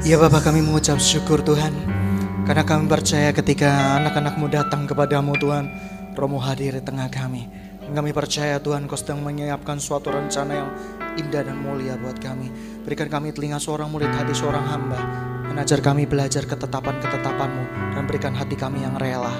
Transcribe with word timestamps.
Ya 0.00 0.16
Bapak 0.16 0.48
kami 0.48 0.64
mengucap 0.64 0.96
syukur 0.96 1.44
Tuhan 1.44 1.76
Karena 2.48 2.64
kami 2.64 2.88
percaya 2.88 3.36
ketika 3.36 4.00
anak-anakmu 4.00 4.48
datang 4.48 4.88
kepadamu 4.88 5.36
Tuhan 5.36 5.68
Romo 6.16 6.40
hadir 6.40 6.72
di 6.72 6.80
tengah 6.80 7.12
kami 7.12 7.44
Dan 7.84 7.92
kami 7.92 8.16
percaya 8.16 8.56
Tuhan 8.64 8.88
kau 8.88 8.96
sedang 8.96 9.20
menyiapkan 9.20 9.76
suatu 9.76 10.08
rencana 10.08 10.52
yang 10.56 10.70
indah 11.20 11.44
dan 11.44 11.60
mulia 11.60 12.00
buat 12.00 12.16
kami 12.16 12.48
Berikan 12.80 13.12
kami 13.12 13.36
telinga 13.36 13.60
seorang 13.60 13.92
murid 13.92 14.08
hati 14.08 14.32
seorang 14.32 14.64
hamba 14.72 15.00
Menajar 15.52 15.84
kami 15.84 16.08
belajar 16.08 16.48
ketetapan-ketetapanmu 16.48 17.92
Dan 17.92 18.08
berikan 18.08 18.32
hati 18.32 18.56
kami 18.56 18.80
yang 18.80 18.96
rela 18.96 19.36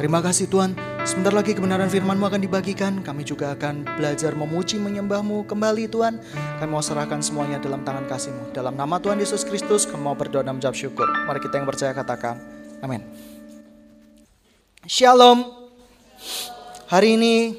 Terima 0.00 0.24
kasih 0.24 0.48
Tuhan. 0.48 0.72
Sebentar 1.00 1.32
lagi 1.32 1.56
kebenaran 1.56 1.88
firman-Mu 1.88 2.28
akan 2.28 2.42
dibagikan. 2.44 3.00
Kami 3.00 3.24
juga 3.24 3.56
akan 3.56 3.88
belajar 3.96 4.36
memuji 4.36 4.76
menyembah-Mu 4.76 5.48
kembali 5.48 5.88
Tuhan. 5.88 6.20
Kami 6.60 6.68
mau 6.68 6.84
serahkan 6.84 7.24
semuanya 7.24 7.56
dalam 7.56 7.80
tangan 7.80 8.04
kasih-Mu. 8.04 8.52
Dalam 8.52 8.76
nama 8.76 9.00
Tuhan 9.00 9.16
Yesus 9.16 9.40
Kristus 9.48 9.88
kami 9.88 10.04
mau 10.04 10.12
berdoa 10.12 10.44
dan 10.44 10.60
menjawab 10.60 10.76
syukur. 10.76 11.08
Mari 11.24 11.40
kita 11.40 11.56
yang 11.56 11.64
percaya 11.64 11.96
katakan. 11.96 12.36
Amin. 12.84 13.00
Shalom. 14.84 15.48
Hari 16.92 17.16
ini 17.16 17.56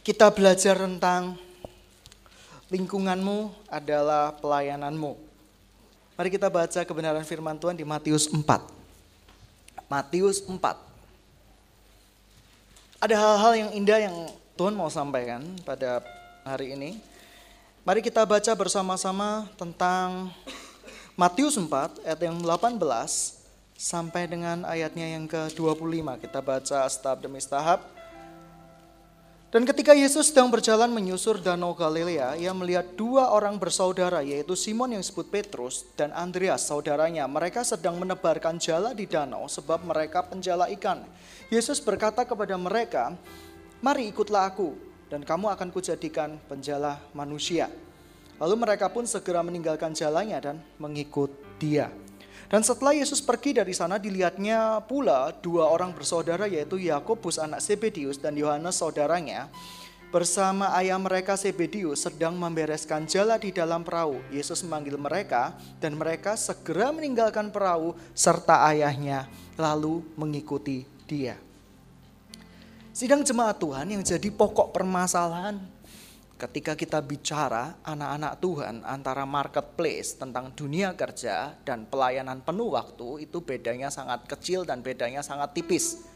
kita 0.00 0.32
belajar 0.32 0.80
tentang 0.80 1.36
lingkunganmu 2.72 3.68
adalah 3.68 4.32
pelayananmu. 4.40 5.20
Mari 6.16 6.28
kita 6.32 6.48
baca 6.48 6.80
kebenaran 6.80 7.28
firman 7.28 7.60
Tuhan 7.60 7.76
di 7.76 7.84
Matius 7.84 8.32
4. 8.32 8.77
Matius 9.88 10.44
4. 10.44 10.60
Ada 13.00 13.14
hal-hal 13.16 13.52
yang 13.56 13.70
indah 13.72 13.98
yang 14.04 14.16
Tuhan 14.52 14.76
mau 14.76 14.92
sampaikan 14.92 15.40
pada 15.64 16.04
hari 16.44 16.76
ini. 16.76 17.00
Mari 17.88 18.04
kita 18.04 18.28
baca 18.28 18.52
bersama-sama 18.52 19.48
tentang 19.56 20.28
Matius 21.16 21.56
4 21.56 22.04
ayat 22.04 22.20
yang 22.20 22.36
18 22.36 22.76
sampai 23.80 24.28
dengan 24.28 24.68
ayatnya 24.68 25.08
yang 25.08 25.24
ke-25. 25.24 26.20
Kita 26.20 26.44
baca 26.44 26.84
setahap 26.84 27.18
demi 27.24 27.40
setahap. 27.40 27.97
Dan 29.48 29.64
ketika 29.64 29.96
Yesus 29.96 30.28
sedang 30.28 30.52
berjalan 30.52 30.92
menyusur 30.92 31.40
danau 31.40 31.72
Galilea, 31.72 32.36
ia 32.36 32.52
melihat 32.52 32.84
dua 33.00 33.32
orang 33.32 33.56
bersaudara, 33.56 34.20
yaitu 34.20 34.52
Simon 34.52 34.92
yang 34.92 35.00
disebut 35.00 35.32
Petrus 35.32 35.88
dan 35.96 36.12
Andreas 36.12 36.68
saudaranya. 36.68 37.24
Mereka 37.24 37.64
sedang 37.64 37.96
menebarkan 37.96 38.60
jala 38.60 38.92
di 38.92 39.08
danau 39.08 39.48
sebab 39.48 39.88
mereka 39.88 40.20
penjala 40.20 40.68
ikan. 40.76 41.00
Yesus 41.48 41.80
berkata 41.80 42.28
kepada 42.28 42.60
mereka, 42.60 43.16
Mari 43.80 44.12
ikutlah 44.12 44.52
aku 44.52 44.76
dan 45.08 45.24
kamu 45.24 45.48
akan 45.56 45.72
kujadikan 45.72 46.36
penjala 46.44 47.00
manusia. 47.16 47.72
Lalu 48.36 48.68
mereka 48.68 48.92
pun 48.92 49.08
segera 49.08 49.40
meninggalkan 49.40 49.96
jalannya 49.96 50.38
dan 50.44 50.56
mengikut 50.76 51.32
dia. 51.56 51.88
Dan 52.48 52.64
setelah 52.64 52.96
Yesus 52.96 53.20
pergi 53.20 53.52
dari 53.60 53.76
sana 53.76 54.00
dilihatnya 54.00 54.80
pula 54.88 55.36
dua 55.44 55.68
orang 55.68 55.92
bersaudara 55.92 56.48
yaitu 56.48 56.80
Yakobus 56.80 57.36
anak 57.36 57.60
Zebedius 57.60 58.16
dan 58.16 58.40
Yohanes 58.40 58.80
saudaranya 58.80 59.52
bersama 60.08 60.72
ayah 60.80 60.96
mereka 60.96 61.36
Zebedius 61.36 62.08
sedang 62.08 62.32
membereskan 62.40 63.04
jala 63.04 63.36
di 63.36 63.52
dalam 63.52 63.84
perahu. 63.84 64.16
Yesus 64.32 64.64
memanggil 64.64 64.96
mereka 64.96 65.52
dan 65.76 65.92
mereka 66.00 66.40
segera 66.40 66.88
meninggalkan 66.88 67.52
perahu 67.52 67.92
serta 68.16 68.64
ayahnya 68.72 69.28
lalu 69.60 70.00
mengikuti 70.16 70.88
dia. 71.04 71.36
Sidang 72.96 73.20
jemaat 73.20 73.60
Tuhan 73.60 73.92
yang 73.92 74.00
jadi 74.00 74.32
pokok 74.32 74.72
permasalahan 74.72 75.60
ketika 76.38 76.78
kita 76.78 77.02
bicara 77.02 77.82
anak-anak 77.82 78.38
Tuhan 78.38 78.86
antara 78.86 79.26
marketplace 79.26 80.14
tentang 80.14 80.54
dunia 80.54 80.94
kerja 80.94 81.58
dan 81.66 81.90
pelayanan 81.90 82.46
penuh 82.46 82.78
waktu 82.78 83.26
itu 83.26 83.42
bedanya 83.42 83.90
sangat 83.90 84.22
kecil 84.30 84.62
dan 84.62 84.78
bedanya 84.78 85.18
sangat 85.18 85.58
tipis. 85.58 86.06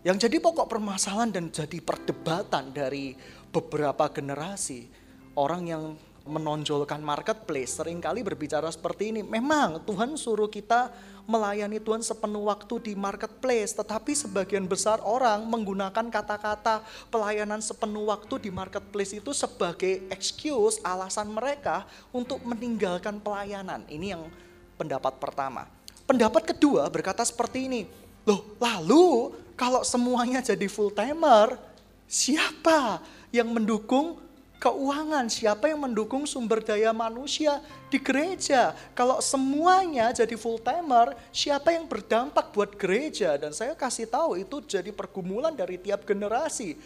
Yang 0.00 0.26
jadi 0.26 0.40
pokok 0.40 0.72
permasalahan 0.72 1.36
dan 1.36 1.44
jadi 1.52 1.84
perdebatan 1.84 2.72
dari 2.72 3.12
beberapa 3.52 4.08
generasi 4.08 4.88
orang 5.36 5.62
yang 5.68 5.84
menonjolkan 6.26 6.98
marketplace 7.04 7.78
sering 7.78 8.00
kali 8.00 8.24
berbicara 8.24 8.72
seperti 8.72 9.14
ini. 9.14 9.20
Memang 9.22 9.84
Tuhan 9.84 10.16
suruh 10.18 10.50
kita 10.50 10.90
melayani 11.26 11.82
Tuhan 11.82 12.00
sepenuh 12.00 12.46
waktu 12.46 12.90
di 12.90 12.92
marketplace, 12.94 13.74
tetapi 13.74 14.14
sebagian 14.14 14.64
besar 14.64 15.02
orang 15.02 15.42
menggunakan 15.44 16.06
kata-kata 16.08 16.86
pelayanan 17.10 17.58
sepenuh 17.58 18.08
waktu 18.08 18.48
di 18.48 18.50
marketplace 18.54 19.12
itu 19.18 19.34
sebagai 19.34 20.06
excuse, 20.08 20.78
alasan 20.86 21.28
mereka 21.28 21.84
untuk 22.14 22.40
meninggalkan 22.46 23.18
pelayanan. 23.18 23.82
Ini 23.90 24.16
yang 24.16 24.30
pendapat 24.78 25.18
pertama. 25.18 25.66
Pendapat 26.06 26.54
kedua 26.54 26.86
berkata 26.86 27.26
seperti 27.26 27.66
ini, 27.66 27.80
loh 28.22 28.46
lalu 28.62 29.34
kalau 29.58 29.82
semuanya 29.82 30.38
jadi 30.38 30.70
full 30.70 30.94
timer, 30.94 31.58
siapa 32.06 33.02
yang 33.34 33.50
mendukung 33.50 34.25
keuangan, 34.56 35.28
siapa 35.28 35.68
yang 35.68 35.84
mendukung 35.84 36.24
sumber 36.24 36.64
daya 36.64 36.90
manusia 36.90 37.60
di 37.92 38.00
gereja. 38.00 38.72
Kalau 38.96 39.20
semuanya 39.20 40.10
jadi 40.10 40.34
full 40.34 40.58
timer, 40.60 41.12
siapa 41.30 41.76
yang 41.76 41.84
berdampak 41.84 42.50
buat 42.50 42.72
gereja? 42.74 43.36
Dan 43.36 43.52
saya 43.52 43.76
kasih 43.76 44.08
tahu 44.08 44.40
itu 44.40 44.64
jadi 44.64 44.88
pergumulan 44.90 45.52
dari 45.52 45.76
tiap 45.76 46.08
generasi. 46.08 46.76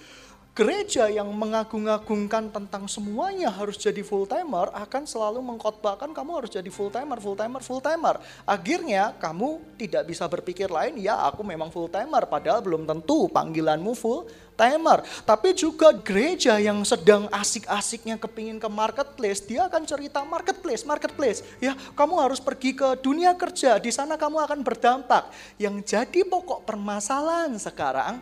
Gereja 0.50 1.06
yang 1.06 1.30
mengagung-agungkan 1.30 2.50
tentang 2.50 2.90
semuanya 2.90 3.54
harus 3.54 3.78
jadi 3.78 4.02
full 4.02 4.26
timer 4.26 4.66
akan 4.74 5.06
selalu 5.06 5.38
mengkhotbahkan 5.46 6.10
kamu 6.10 6.42
harus 6.42 6.50
jadi 6.50 6.66
full 6.74 6.90
timer, 6.90 7.22
full 7.22 7.38
timer, 7.38 7.62
full 7.62 7.78
timer. 7.78 8.18
Akhirnya 8.42 9.14
kamu 9.22 9.62
tidak 9.78 10.10
bisa 10.10 10.26
berpikir 10.26 10.66
lain, 10.66 10.98
ya 10.98 11.22
aku 11.22 11.46
memang 11.46 11.70
full 11.70 11.86
timer 11.86 12.26
padahal 12.26 12.66
belum 12.66 12.82
tentu 12.82 13.30
panggilanmu 13.30 13.94
full 13.94 14.26
timer. 14.58 15.06
Tapi 15.22 15.54
juga 15.54 15.94
gereja 15.94 16.58
yang 16.58 16.82
sedang 16.82 17.30
asik-asiknya 17.30 18.18
kepingin 18.18 18.58
ke 18.58 18.66
marketplace, 18.66 19.46
dia 19.46 19.70
akan 19.70 19.86
cerita 19.86 20.26
marketplace, 20.26 20.82
marketplace. 20.82 21.46
Ya, 21.62 21.78
kamu 21.94 22.26
harus 22.26 22.42
pergi 22.42 22.74
ke 22.74 22.98
dunia 22.98 23.38
kerja, 23.38 23.78
di 23.78 23.94
sana 23.94 24.18
kamu 24.18 24.42
akan 24.50 24.66
berdampak. 24.66 25.30
Yang 25.62 25.94
jadi 25.94 26.26
pokok 26.26 26.66
permasalahan 26.66 27.54
sekarang, 27.54 28.18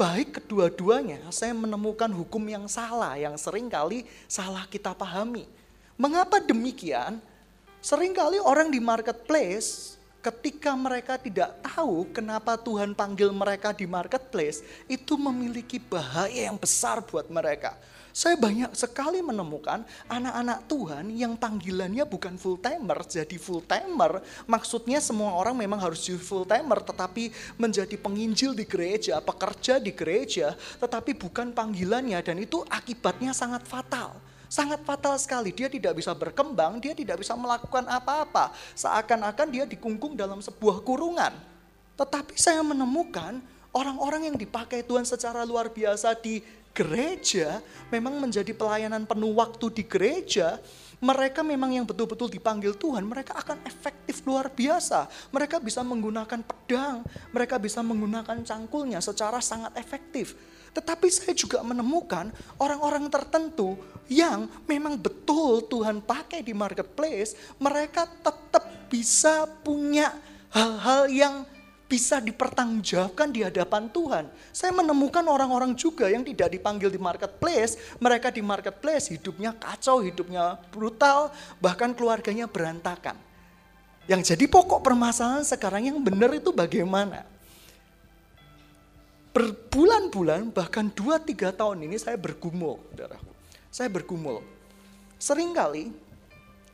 baik 0.00 0.40
kedua-duanya 0.40 1.20
saya 1.28 1.52
menemukan 1.52 2.08
hukum 2.08 2.40
yang 2.48 2.64
salah, 2.72 3.20
yang 3.20 3.36
sering 3.36 3.68
kali 3.68 4.08
salah 4.24 4.64
kita 4.64 4.96
pahami. 4.96 5.44
Mengapa 6.00 6.40
demikian? 6.40 7.20
Seringkali 7.84 8.40
orang 8.40 8.72
di 8.72 8.80
marketplace 8.80 10.00
ketika 10.24 10.72
mereka 10.72 11.20
tidak 11.20 11.52
tahu 11.60 12.08
kenapa 12.16 12.56
Tuhan 12.56 12.96
panggil 12.96 13.28
mereka 13.28 13.76
di 13.76 13.84
marketplace, 13.84 14.64
itu 14.88 15.20
memiliki 15.20 15.76
bahaya 15.76 16.48
yang 16.48 16.56
besar 16.56 17.04
buat 17.04 17.28
mereka. 17.28 17.76
Saya 18.10 18.34
banyak 18.34 18.74
sekali 18.74 19.22
menemukan 19.22 19.86
anak-anak 20.10 20.66
Tuhan 20.66 21.04
yang 21.14 21.38
panggilannya 21.38 22.02
bukan 22.02 22.34
full 22.34 22.58
timer, 22.58 23.06
jadi 23.06 23.36
full 23.38 23.62
timer. 23.62 24.18
Maksudnya 24.50 24.98
semua 24.98 25.38
orang 25.38 25.54
memang 25.54 25.78
harus 25.78 26.02
jadi 26.02 26.18
full 26.18 26.42
timer, 26.42 26.82
tetapi 26.82 27.30
menjadi 27.54 27.94
penginjil 27.94 28.50
di 28.50 28.66
gereja, 28.66 29.22
pekerja 29.22 29.78
di 29.78 29.94
gereja, 29.94 30.58
tetapi 30.82 31.14
bukan 31.14 31.54
panggilannya 31.54 32.18
dan 32.18 32.42
itu 32.42 32.66
akibatnya 32.66 33.30
sangat 33.30 33.62
fatal. 33.62 34.18
Sangat 34.50 34.82
fatal 34.82 35.14
sekali, 35.14 35.54
dia 35.54 35.70
tidak 35.70 35.94
bisa 35.94 36.10
berkembang, 36.10 36.82
dia 36.82 36.90
tidak 36.90 37.22
bisa 37.22 37.38
melakukan 37.38 37.86
apa-apa. 37.86 38.50
Seakan-akan 38.74 39.46
dia 39.46 39.62
dikungkung 39.62 40.18
dalam 40.18 40.42
sebuah 40.42 40.82
kurungan. 40.82 41.30
Tetapi 41.94 42.34
saya 42.34 42.58
menemukan 42.66 43.38
orang-orang 43.70 44.26
yang 44.26 44.34
dipakai 44.34 44.82
Tuhan 44.82 45.06
secara 45.06 45.46
luar 45.46 45.70
biasa 45.70 46.18
di 46.18 46.42
gereja 46.70 47.58
memang 47.90 48.16
menjadi 48.18 48.54
pelayanan 48.54 49.04
penuh 49.04 49.34
waktu 49.34 49.66
di 49.74 49.82
gereja, 49.84 50.58
mereka 51.00 51.40
memang 51.40 51.72
yang 51.72 51.88
betul-betul 51.88 52.28
dipanggil 52.28 52.76
Tuhan, 52.76 53.08
mereka 53.08 53.32
akan 53.40 53.64
efektif 53.64 54.20
luar 54.28 54.52
biasa. 54.52 55.08
Mereka 55.32 55.56
bisa 55.58 55.80
menggunakan 55.80 56.44
pedang, 56.44 57.00
mereka 57.32 57.56
bisa 57.56 57.80
menggunakan 57.80 58.44
cangkulnya 58.44 59.00
secara 59.00 59.40
sangat 59.40 59.72
efektif. 59.80 60.36
Tetapi 60.70 61.08
saya 61.10 61.34
juga 61.34 61.64
menemukan 61.66 62.30
orang-orang 62.60 63.10
tertentu 63.10 63.74
yang 64.06 64.46
memang 64.70 65.00
betul 65.00 65.66
Tuhan 65.66 66.04
pakai 66.04 66.44
di 66.44 66.54
marketplace, 66.54 67.34
mereka 67.58 68.06
tetap 68.06 68.86
bisa 68.86 69.48
punya 69.66 70.14
hal-hal 70.52 71.10
yang 71.10 71.34
bisa 71.90 72.22
dipertanggungjawabkan 72.22 73.34
di 73.34 73.42
hadapan 73.42 73.90
Tuhan. 73.90 74.30
Saya 74.54 74.70
menemukan 74.70 75.26
orang-orang 75.26 75.74
juga 75.74 76.06
yang 76.06 76.22
tidak 76.22 76.54
dipanggil 76.54 76.86
di 76.86 77.02
marketplace, 77.02 77.98
mereka 77.98 78.30
di 78.30 78.38
marketplace 78.38 79.10
hidupnya 79.10 79.50
kacau, 79.58 79.98
hidupnya 79.98 80.54
brutal, 80.70 81.34
bahkan 81.58 81.90
keluarganya 81.90 82.46
berantakan. 82.46 83.18
Yang 84.06 84.30
jadi 84.34 84.46
pokok 84.46 84.86
permasalahan 84.86 85.42
sekarang 85.42 85.90
yang 85.90 85.98
benar 85.98 86.30
itu 86.30 86.54
bagaimana? 86.54 87.26
Berbulan-bulan 89.34 90.54
bahkan 90.54 90.86
2-3 90.94 91.50
tahun 91.58 91.78
ini 91.90 91.98
saya 91.98 92.14
bergumul. 92.14 92.78
Saya 93.74 93.90
bergumul. 93.90 94.46
Seringkali 95.18 96.10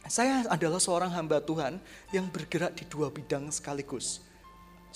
Saya 0.07 0.47
adalah 0.47 0.79
seorang 0.79 1.11
hamba 1.11 1.43
Tuhan 1.43 1.83
yang 2.15 2.31
bergerak 2.31 2.79
di 2.79 2.87
dua 2.87 3.11
bidang 3.11 3.51
sekaligus. 3.51 4.23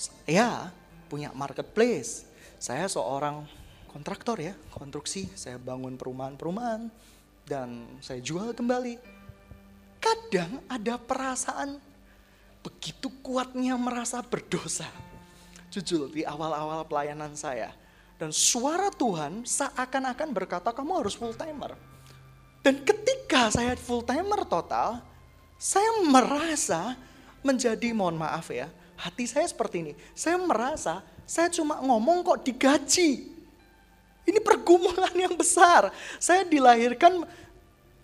Saya 0.09 0.73
punya 1.05 1.29
marketplace. 1.35 2.25
Saya 2.57 2.89
seorang 2.89 3.45
kontraktor 3.89 4.41
ya, 4.41 4.57
konstruksi. 4.73 5.29
Saya 5.37 5.61
bangun 5.61 5.97
perumahan-perumahan 5.97 6.89
dan 7.45 7.85
saya 8.01 8.17
jual 8.21 8.53
kembali. 8.57 8.97
Kadang 10.01 10.65
ada 10.65 10.97
perasaan 10.97 11.77
begitu 12.65 13.13
kuatnya 13.21 13.77
merasa 13.77 14.25
berdosa. 14.25 14.89
Jujur 15.69 16.09
di 16.09 16.25
awal-awal 16.25 16.85
pelayanan 16.89 17.37
saya. 17.37 17.69
Dan 18.17 18.29
suara 18.33 18.89
Tuhan 18.93 19.45
seakan-akan 19.45 20.29
berkata 20.33 20.69
kamu 20.73 21.01
harus 21.01 21.17
full 21.17 21.33
timer 21.33 21.73
dan 22.61 22.77
ketika 22.85 23.49
saya 23.49 23.73
full 23.73 24.05
timer 24.05 24.45
total, 24.45 25.01
saya 25.57 26.05
merasa 26.05 26.93
menjadi 27.41 27.89
mohon 27.89 28.21
maaf 28.21 28.53
ya, 28.53 28.69
hati 29.01 29.25
saya 29.25 29.49
seperti 29.49 29.81
ini. 29.81 29.93
Saya 30.13 30.37
merasa 30.37 31.01
saya 31.25 31.49
cuma 31.49 31.81
ngomong 31.81 32.21
kok 32.21 32.45
digaji. 32.45 33.33
Ini 34.21 34.39
pergumulan 34.45 35.15
yang 35.17 35.33
besar. 35.33 35.89
Saya 36.21 36.45
dilahirkan 36.45 37.25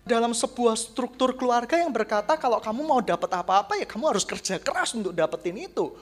dalam 0.08 0.32
sebuah 0.32 0.74
struktur 0.74 1.36
keluarga 1.36 1.76
yang 1.76 1.92
berkata 1.92 2.34
kalau 2.40 2.58
kamu 2.58 2.80
mau 2.80 3.04
dapat 3.04 3.28
apa-apa 3.28 3.76
ya 3.76 3.84
kamu 3.84 4.16
harus 4.16 4.24
kerja 4.24 4.56
keras 4.58 4.96
untuk 4.96 5.12
dapetin 5.12 5.54
itu. 5.54 5.92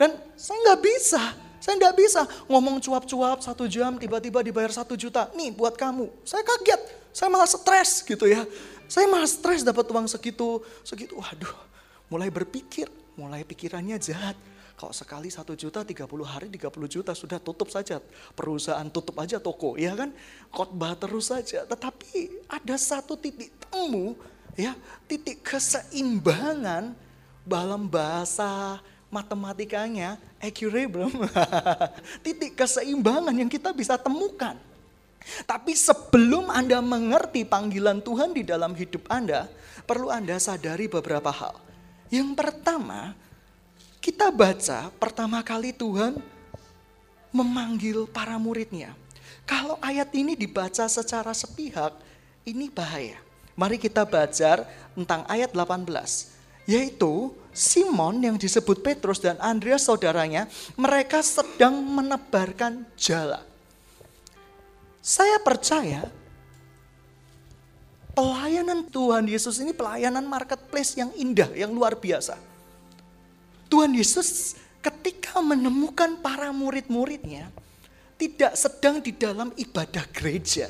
Dan 0.00 0.16
saya 0.38 0.56
nggak 0.64 0.80
bisa, 0.80 1.22
saya 1.60 1.74
nggak 1.76 1.96
bisa 1.98 2.24
ngomong 2.48 2.80
cuap-cuap 2.80 3.44
satu 3.44 3.68
jam 3.68 4.00
tiba-tiba 4.00 4.40
dibayar 4.40 4.72
satu 4.72 4.96
juta. 4.96 5.28
Nih 5.36 5.52
buat 5.52 5.76
kamu. 5.76 6.08
Saya 6.24 6.40
kaget, 6.40 6.80
saya 7.12 7.28
malah 7.28 7.50
stres 7.50 8.00
gitu 8.06 8.24
ya. 8.24 8.46
Saya 8.88 9.10
malah 9.10 9.28
stres 9.28 9.60
dapat 9.60 9.84
uang 9.90 10.08
segitu, 10.08 10.64
segitu. 10.86 11.18
Waduh, 11.20 11.52
mulai 12.08 12.32
berpikir, 12.32 12.88
mulai 13.20 13.44
pikirannya 13.44 14.00
jahat. 14.00 14.36
Kalau 14.80 14.96
sekali 14.96 15.28
satu 15.28 15.52
juta, 15.52 15.84
30 15.84 16.08
hari 16.24 16.48
30 16.48 16.72
juta 16.88 17.12
sudah 17.12 17.36
tutup 17.36 17.68
saja. 17.68 18.00
Perusahaan 18.32 18.88
tutup 18.88 19.20
aja 19.20 19.36
toko, 19.36 19.76
ya 19.76 19.92
kan? 19.92 20.08
Khotbah 20.48 20.96
terus 20.96 21.28
saja. 21.28 21.68
Tetapi 21.68 22.48
ada 22.48 22.80
satu 22.80 23.12
titik 23.12 23.52
temu, 23.68 24.16
ya, 24.56 24.72
titik 25.04 25.44
keseimbangan 25.44 26.96
dalam 27.44 27.84
bahasa 27.92 28.80
matematikanya 29.12 30.16
equilibrium. 30.40 31.12
Titik 32.24 32.56
keseimbangan 32.56 33.34
yang 33.36 33.50
kita 33.50 33.74
bisa 33.74 33.98
temukan. 34.00 34.56
Tapi 35.44 35.76
sebelum 35.76 36.48
Anda 36.48 36.80
mengerti 36.80 37.44
panggilan 37.44 38.00
Tuhan 38.00 38.32
di 38.32 38.46
dalam 38.46 38.72
hidup 38.72 39.04
Anda, 39.12 39.50
perlu 39.84 40.08
Anda 40.08 40.40
sadari 40.40 40.88
beberapa 40.88 41.28
hal. 41.28 41.69
Yang 42.10 42.34
pertama, 42.34 43.14
kita 44.02 44.34
baca 44.34 44.90
pertama 44.98 45.38
kali 45.46 45.70
Tuhan 45.70 46.18
memanggil 47.30 48.10
para 48.10 48.34
muridnya. 48.34 48.98
Kalau 49.46 49.78
ayat 49.78 50.10
ini 50.10 50.34
dibaca 50.34 50.90
secara 50.90 51.30
sepihak, 51.30 51.94
ini 52.42 52.66
bahaya. 52.66 53.18
Mari 53.54 53.78
kita 53.78 54.02
baca 54.02 54.66
tentang 54.94 55.22
ayat 55.30 55.54
18. 55.54 55.86
Yaitu 56.66 57.30
Simon 57.54 58.22
yang 58.22 58.34
disebut 58.38 58.82
Petrus 58.82 59.22
dan 59.22 59.38
Andreas 59.38 59.86
saudaranya, 59.86 60.50
mereka 60.74 61.22
sedang 61.22 61.78
menebarkan 61.78 62.86
jala. 62.98 63.42
Saya 64.98 65.38
percaya 65.42 66.10
pelayanan 68.20 68.84
Tuhan 68.92 69.24
Yesus 69.24 69.64
ini 69.64 69.72
pelayanan 69.72 70.28
marketplace 70.28 70.92
yang 70.92 71.08
indah, 71.16 71.48
yang 71.56 71.72
luar 71.72 71.96
biasa. 71.96 72.36
Tuhan 73.72 73.96
Yesus 73.96 74.60
ketika 74.84 75.40
menemukan 75.40 76.20
para 76.20 76.52
murid-muridnya, 76.52 77.48
tidak 78.20 78.52
sedang 78.60 79.00
di 79.00 79.16
dalam 79.16 79.48
ibadah 79.56 80.04
gereja. 80.12 80.68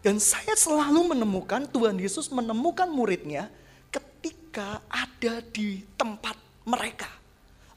Dan 0.00 0.16
saya 0.16 0.56
selalu 0.56 1.12
menemukan 1.12 1.68
Tuhan 1.68 2.00
Yesus 2.00 2.32
menemukan 2.32 2.88
muridnya 2.88 3.52
ketika 3.92 4.80
ada 4.88 5.44
di 5.52 5.84
tempat 6.00 6.40
mereka. 6.64 7.12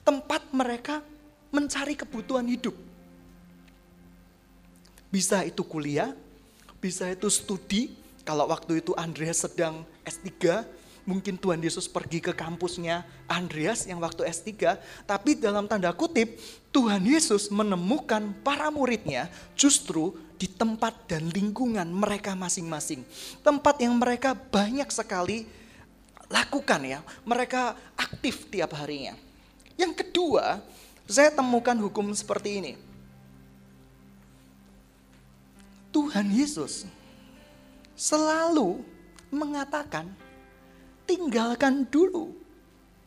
Tempat 0.08 0.56
mereka 0.56 1.04
mencari 1.52 2.00
kebutuhan 2.00 2.48
hidup. 2.48 2.80
Bisa 5.12 5.44
itu 5.44 5.68
kuliah, 5.68 6.16
bisa 6.80 7.12
itu 7.12 7.28
studi. 7.28 7.99
Kalau 8.30 8.46
waktu 8.46 8.86
itu 8.86 8.94
Andreas 8.94 9.42
sedang 9.42 9.82
S3, 10.06 10.62
mungkin 11.02 11.34
Tuhan 11.34 11.66
Yesus 11.66 11.90
pergi 11.90 12.22
ke 12.22 12.30
kampusnya 12.30 13.02
Andreas 13.26 13.90
yang 13.90 13.98
waktu 13.98 14.22
S3. 14.30 14.78
Tapi 15.10 15.34
dalam 15.34 15.66
tanda 15.66 15.90
kutip, 15.98 16.38
Tuhan 16.70 17.02
Yesus 17.10 17.50
menemukan 17.50 18.30
para 18.46 18.70
muridnya 18.70 19.34
justru 19.58 20.14
di 20.38 20.46
tempat 20.46 21.10
dan 21.10 21.26
lingkungan 21.34 21.90
mereka 21.90 22.38
masing-masing. 22.38 23.02
Tempat 23.42 23.82
yang 23.82 23.98
mereka 23.98 24.38
banyak 24.38 24.94
sekali 24.94 25.50
lakukan 26.30 26.86
ya. 26.86 27.02
Mereka 27.26 27.74
aktif 27.98 28.46
tiap 28.54 28.78
harinya. 28.78 29.18
Yang 29.74 30.06
kedua, 30.06 30.62
saya 31.10 31.34
temukan 31.34 31.82
hukum 31.82 32.14
seperti 32.14 32.62
ini. 32.62 32.74
Tuhan 35.90 36.30
Yesus 36.30 36.86
selalu 38.00 38.80
mengatakan, 39.28 40.08
tinggalkan 41.04 41.84
dulu 41.84 42.32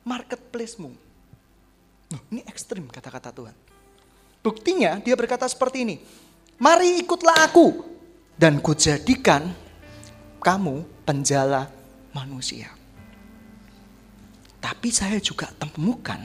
marketplace-mu. 0.05 0.93
Ini 2.29 2.45
ekstrim 2.45 2.85
kata-kata 2.93 3.33
Tuhan. 3.33 3.57
Buktinya 4.45 5.01
dia 5.01 5.17
berkata 5.17 5.49
seperti 5.49 5.89
ini, 5.89 5.97
mari 6.61 7.01
ikutlah 7.01 7.49
aku 7.49 7.81
dan 8.37 8.61
kujadikan 8.61 9.49
kamu 10.45 10.85
penjala 11.09 11.73
manusia. 12.13 12.69
Tapi 14.61 14.93
saya 14.93 15.17
juga 15.19 15.49
temukan, 15.57 16.21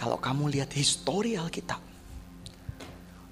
kalau 0.00 0.16
kamu 0.16 0.48
lihat 0.48 0.72
histori 0.72 1.36
Alkitab, 1.36 1.78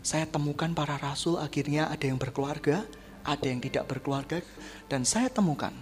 saya 0.05 0.27
temukan 0.29 0.71
para 0.75 1.01
rasul 1.01 1.41
akhirnya 1.41 1.89
ada 1.89 2.05
yang 2.05 2.19
berkeluarga, 2.19 2.85
ada 3.25 3.47
yang 3.47 3.61
tidak 3.61 3.87
berkeluarga, 3.87 4.41
dan 4.89 5.07
saya 5.07 5.29
temukan 5.29 5.73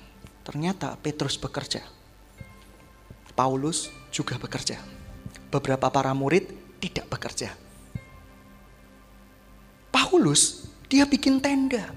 ternyata 0.42 0.96
Petrus 1.00 1.36
bekerja. 1.36 1.84
Paulus 3.36 3.92
juga 4.10 4.34
bekerja. 4.40 4.80
Beberapa 5.48 5.88
para 5.92 6.10
murid 6.10 6.50
tidak 6.82 7.06
bekerja. 7.06 7.54
Paulus 9.94 10.66
dia 10.90 11.04
bikin 11.06 11.38
tenda. 11.38 11.94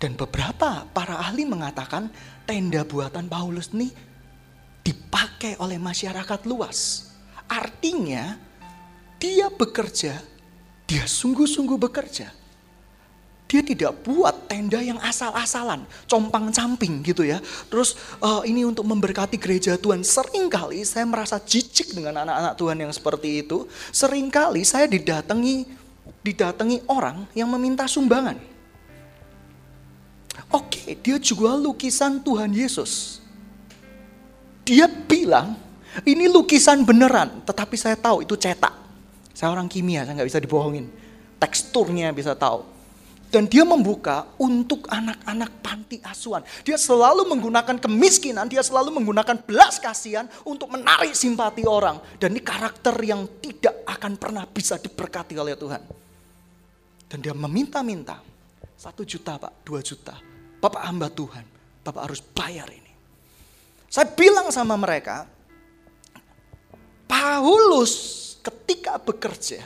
Dan 0.00 0.18
beberapa 0.18 0.84
para 0.90 1.16
ahli 1.22 1.46
mengatakan 1.48 2.10
tenda 2.44 2.84
buatan 2.84 3.30
Paulus 3.30 3.72
ini 3.72 3.88
dipakai 4.84 5.56
oleh 5.62 5.80
masyarakat 5.80 6.44
luas. 6.44 7.08
Artinya 7.48 8.36
dia 9.16 9.48
bekerja, 9.48 10.20
dia 10.84 11.04
sungguh-sungguh 11.08 11.78
bekerja. 11.80 12.43
Dia 13.54 13.62
tidak 13.62 14.02
buat 14.02 14.50
tenda 14.50 14.82
yang 14.82 14.98
asal-asalan, 14.98 15.86
compang-camping 16.10 17.06
gitu 17.06 17.22
ya. 17.22 17.38
Terus 17.70 17.94
uh, 18.18 18.42
ini 18.42 18.66
untuk 18.66 18.82
memberkati 18.82 19.38
gereja 19.38 19.78
Tuhan. 19.78 20.02
Seringkali 20.02 20.82
saya 20.82 21.06
merasa 21.06 21.38
jijik 21.38 21.94
dengan 21.94 22.26
anak-anak 22.26 22.58
Tuhan 22.58 22.82
yang 22.82 22.90
seperti 22.90 23.46
itu. 23.46 23.70
Seringkali 23.94 24.66
saya 24.66 24.90
didatangi 24.90 25.70
didatangi 26.26 26.82
orang 26.90 27.30
yang 27.30 27.46
meminta 27.46 27.86
sumbangan. 27.86 28.42
Oke, 30.50 30.98
dia 30.98 31.22
jual 31.22 31.62
lukisan 31.62 32.26
Tuhan 32.26 32.50
Yesus. 32.50 33.22
Dia 34.66 34.90
bilang, 34.90 35.54
ini 36.02 36.26
lukisan 36.26 36.82
beneran, 36.82 37.38
tetapi 37.46 37.78
saya 37.78 37.94
tahu 37.94 38.26
itu 38.26 38.34
cetak. 38.34 38.74
Saya 39.30 39.54
orang 39.54 39.70
kimia, 39.70 40.02
saya 40.02 40.18
nggak 40.18 40.26
bisa 40.26 40.42
dibohongin. 40.42 40.90
Teksturnya 41.38 42.10
bisa 42.10 42.34
tahu. 42.34 42.73
Dan 43.34 43.50
dia 43.50 43.66
membuka 43.66 44.30
untuk 44.38 44.86
anak-anak 44.86 45.58
panti 45.58 45.98
asuhan. 46.06 46.46
Dia 46.62 46.78
selalu 46.78 47.26
menggunakan 47.26 47.82
kemiskinan, 47.82 48.46
dia 48.46 48.62
selalu 48.62 48.94
menggunakan 49.02 49.42
belas 49.42 49.82
kasihan 49.82 50.30
untuk 50.46 50.70
menarik 50.70 51.18
simpati 51.18 51.66
orang. 51.66 51.98
Dan 52.14 52.38
ini 52.38 52.42
karakter 52.46 52.94
yang 53.02 53.26
tidak 53.42 53.82
akan 53.90 54.14
pernah 54.14 54.46
bisa 54.46 54.78
diberkati 54.78 55.34
oleh 55.34 55.58
Tuhan. 55.58 55.82
Dan 57.10 57.18
dia 57.18 57.34
meminta-minta, 57.34 58.22
satu 58.78 59.02
juta 59.02 59.34
pak, 59.34 59.66
dua 59.66 59.82
juta 59.82 60.14
Bapak 60.64 60.80
hamba 60.80 61.12
Tuhan, 61.12 61.44
Bapak 61.84 62.08
harus 62.08 62.24
bayar 62.24 62.64
ini. 62.72 62.88
Saya 63.92 64.08
bilang 64.16 64.48
sama 64.48 64.80
mereka, 64.80 65.28
Paulus 67.04 67.92
ketika 68.40 68.96
bekerja, 68.96 69.60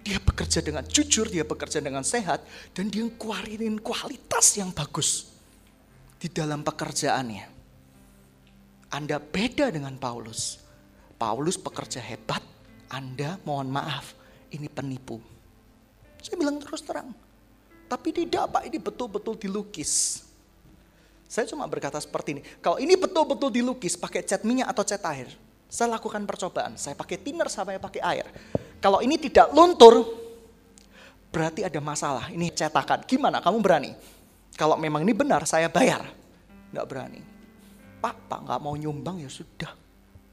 dia 0.00 0.18
bekerja 0.18 0.64
dengan 0.64 0.84
jujur, 0.86 1.28
dia 1.28 1.44
bekerja 1.44 1.78
dengan 1.84 2.00
sehat, 2.04 2.42
dan 2.72 2.88
dia 2.88 3.04
keluarin 3.16 3.76
kualitas 3.80 4.56
yang 4.56 4.72
bagus. 4.72 5.30
di 6.20 6.28
dalam 6.28 6.60
pekerjaannya. 6.60 7.48
Anda 8.92 9.16
beda 9.16 9.72
dengan 9.72 9.96
Paulus. 9.96 10.60
Paulus 11.16 11.56
pekerja 11.56 11.96
hebat, 12.04 12.44
Anda 12.92 13.40
mohon 13.48 13.72
maaf, 13.72 14.12
ini 14.52 14.68
penipu. 14.68 15.16
Saya 16.20 16.36
bilang 16.36 16.60
terus 16.60 16.84
terang. 16.84 17.16
Tapi 17.88 18.12
tidak 18.12 18.52
Pak, 18.52 18.62
ini 18.68 18.76
betul-betul 18.76 19.34
dilukis. 19.40 20.22
Saya 21.24 21.48
cuma 21.48 21.64
berkata 21.64 21.96
seperti 21.98 22.38
ini. 22.38 22.42
Kalau 22.60 22.76
ini 22.76 22.94
betul-betul 22.94 23.50
dilukis 23.50 23.96
pakai 23.96 24.20
cat 24.22 24.44
minyak 24.44 24.68
atau 24.70 24.84
cat 24.84 25.02
air. 25.08 25.32
Saya 25.70 25.94
lakukan 25.94 26.26
percobaan. 26.26 26.74
Saya 26.74 26.98
pakai 26.98 27.22
thinner 27.22 27.46
sampai 27.46 27.78
pakai 27.78 28.02
air. 28.02 28.26
Kalau 28.82 28.98
ini 28.98 29.14
tidak 29.22 29.54
luntur, 29.54 30.02
berarti 31.30 31.62
ada 31.62 31.78
masalah. 31.78 32.26
Ini 32.34 32.50
cetakan. 32.50 33.06
Gimana? 33.06 33.38
Kamu 33.38 33.62
berani? 33.62 33.94
Kalau 34.58 34.74
memang 34.74 35.06
ini 35.06 35.14
benar, 35.14 35.46
saya 35.46 35.70
bayar. 35.70 36.10
Nggak 36.74 36.86
berani. 36.90 37.22
Pak, 38.02 38.26
Pak 38.26 38.40
nggak 38.50 38.60
mau 38.60 38.74
nyumbang 38.74 39.22
ya 39.22 39.30
sudah. 39.30 39.70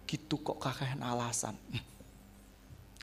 Gitu 0.10 0.42
kok 0.42 0.58
kakaknya 0.58 1.06
alasan. 1.06 1.54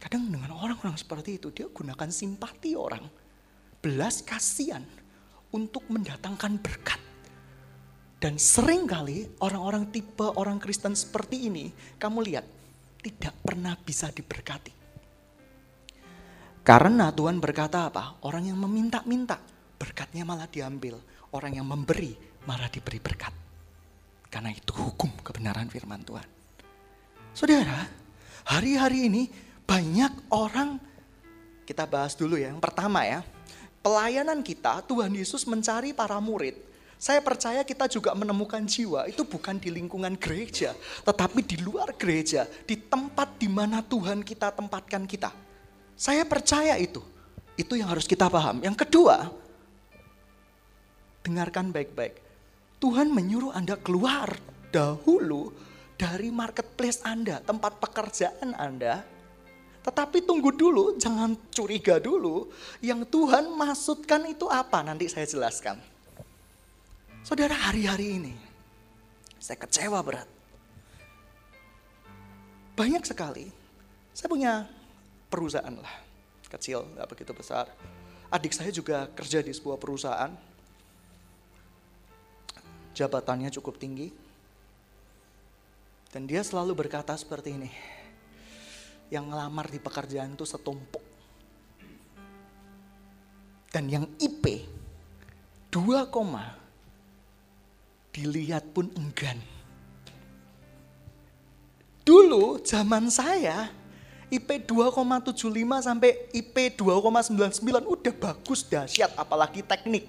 Kadang 0.02 0.26
dengan 0.28 0.58
orang-orang 0.58 0.98
seperti 0.98 1.38
itu, 1.38 1.54
dia 1.54 1.70
gunakan 1.70 2.10
simpati 2.10 2.74
orang. 2.74 3.06
Belas 3.78 4.26
kasihan 4.26 4.82
untuk 5.54 5.86
mendatangkan 5.86 6.58
berkat. 6.58 7.03
Dan 8.24 8.40
sering 8.40 8.88
kali 8.88 9.36
orang-orang 9.44 9.92
tipe 9.92 10.24
orang 10.40 10.56
Kristen 10.56 10.96
seperti 10.96 11.52
ini, 11.52 11.68
kamu 12.00 12.24
lihat, 12.24 12.48
tidak 13.04 13.36
pernah 13.44 13.76
bisa 13.76 14.08
diberkati. 14.08 14.72
Karena 16.64 17.12
Tuhan 17.12 17.36
berkata 17.36 17.92
apa? 17.92 18.24
Orang 18.24 18.48
yang 18.48 18.56
meminta-minta, 18.56 19.36
berkatnya 19.76 20.24
malah 20.24 20.48
diambil. 20.48 20.96
Orang 21.36 21.52
yang 21.52 21.68
memberi, 21.68 22.16
malah 22.48 22.72
diberi 22.72 22.96
berkat. 22.96 23.36
Karena 24.32 24.48
itu 24.56 24.72
hukum 24.72 25.12
kebenaran 25.20 25.68
firman 25.68 26.00
Tuhan. 26.00 26.24
Saudara, 27.36 27.84
hari-hari 28.48 29.12
ini 29.12 29.28
banyak 29.68 30.32
orang, 30.32 30.80
kita 31.68 31.84
bahas 31.84 32.16
dulu 32.16 32.40
ya. 32.40 32.48
Yang 32.48 32.64
pertama 32.64 33.04
ya, 33.04 33.20
pelayanan 33.84 34.40
kita 34.40 34.80
Tuhan 34.88 35.12
Yesus 35.12 35.44
mencari 35.44 35.92
para 35.92 36.16
murid. 36.24 36.72
Saya 37.04 37.20
percaya 37.20 37.60
kita 37.60 37.84
juga 37.84 38.16
menemukan 38.16 38.64
jiwa 38.64 39.04
itu 39.04 39.28
bukan 39.28 39.60
di 39.60 39.68
lingkungan 39.68 40.16
gereja, 40.16 40.72
tetapi 41.04 41.44
di 41.44 41.60
luar 41.60 41.92
gereja, 42.00 42.48
di 42.64 42.80
tempat 42.80 43.36
di 43.36 43.44
mana 43.44 43.84
Tuhan 43.84 44.24
kita 44.24 44.48
tempatkan 44.56 45.04
kita. 45.04 45.28
Saya 46.00 46.24
percaya 46.24 46.80
itu. 46.80 47.04
Itu 47.60 47.76
yang 47.76 47.92
harus 47.92 48.08
kita 48.08 48.24
paham. 48.32 48.64
Yang 48.64 48.88
kedua, 48.88 49.28
dengarkan 51.20 51.76
baik-baik. 51.76 52.24
Tuhan 52.80 53.12
menyuruh 53.12 53.52
Anda 53.52 53.76
keluar 53.76 54.40
dahulu 54.72 55.52
dari 56.00 56.32
marketplace 56.32 57.04
Anda, 57.04 57.44
tempat 57.44 57.84
pekerjaan 57.84 58.56
Anda, 58.56 59.04
tetapi 59.84 60.24
tunggu 60.24 60.56
dulu, 60.56 60.96
jangan 60.96 61.36
curiga 61.52 62.00
dulu. 62.00 62.48
Yang 62.80 63.12
Tuhan 63.12 63.52
maksudkan 63.52 64.24
itu 64.24 64.48
apa? 64.48 64.80
Nanti 64.80 65.04
saya 65.12 65.28
jelaskan. 65.28 65.92
Saudara 67.24 67.56
hari-hari 67.56 68.20
ini, 68.20 68.36
saya 69.40 69.56
kecewa 69.56 69.96
berat. 70.04 70.28
Banyak 72.76 73.00
sekali, 73.00 73.48
saya 74.12 74.28
punya 74.28 74.68
perusahaan 75.32 75.72
lah. 75.72 76.04
Kecil, 76.52 76.84
gak 76.84 77.08
begitu 77.08 77.32
besar. 77.32 77.72
Adik 78.28 78.52
saya 78.52 78.68
juga 78.68 79.08
kerja 79.16 79.40
di 79.40 79.56
sebuah 79.56 79.80
perusahaan. 79.80 80.36
Jabatannya 82.92 83.48
cukup 83.56 83.80
tinggi. 83.80 84.12
Dan 86.12 86.28
dia 86.28 86.44
selalu 86.44 86.76
berkata 86.76 87.16
seperti 87.16 87.56
ini 87.56 87.72
yang 89.08 89.32
ngelamar 89.32 89.72
di 89.72 89.80
pekerjaan 89.80 90.36
itu 90.36 90.44
setumpuk. 90.44 91.00
Dan 93.72 93.88
yang 93.88 94.12
IP 94.20 94.68
2 95.72 96.12
koma 96.12 96.63
dilihat 98.14 98.62
pun 98.70 98.86
enggan. 98.94 99.36
Dulu 102.06 102.62
zaman 102.62 103.10
saya 103.10 103.74
IP 104.30 104.70
2,75 104.70 105.34
sampai 105.82 106.30
IP 106.30 106.78
2,99 106.78 107.64
udah 107.82 108.14
bagus 108.14 108.62
dahsyat 108.62 109.10
apalagi 109.18 109.66
teknik. 109.66 110.06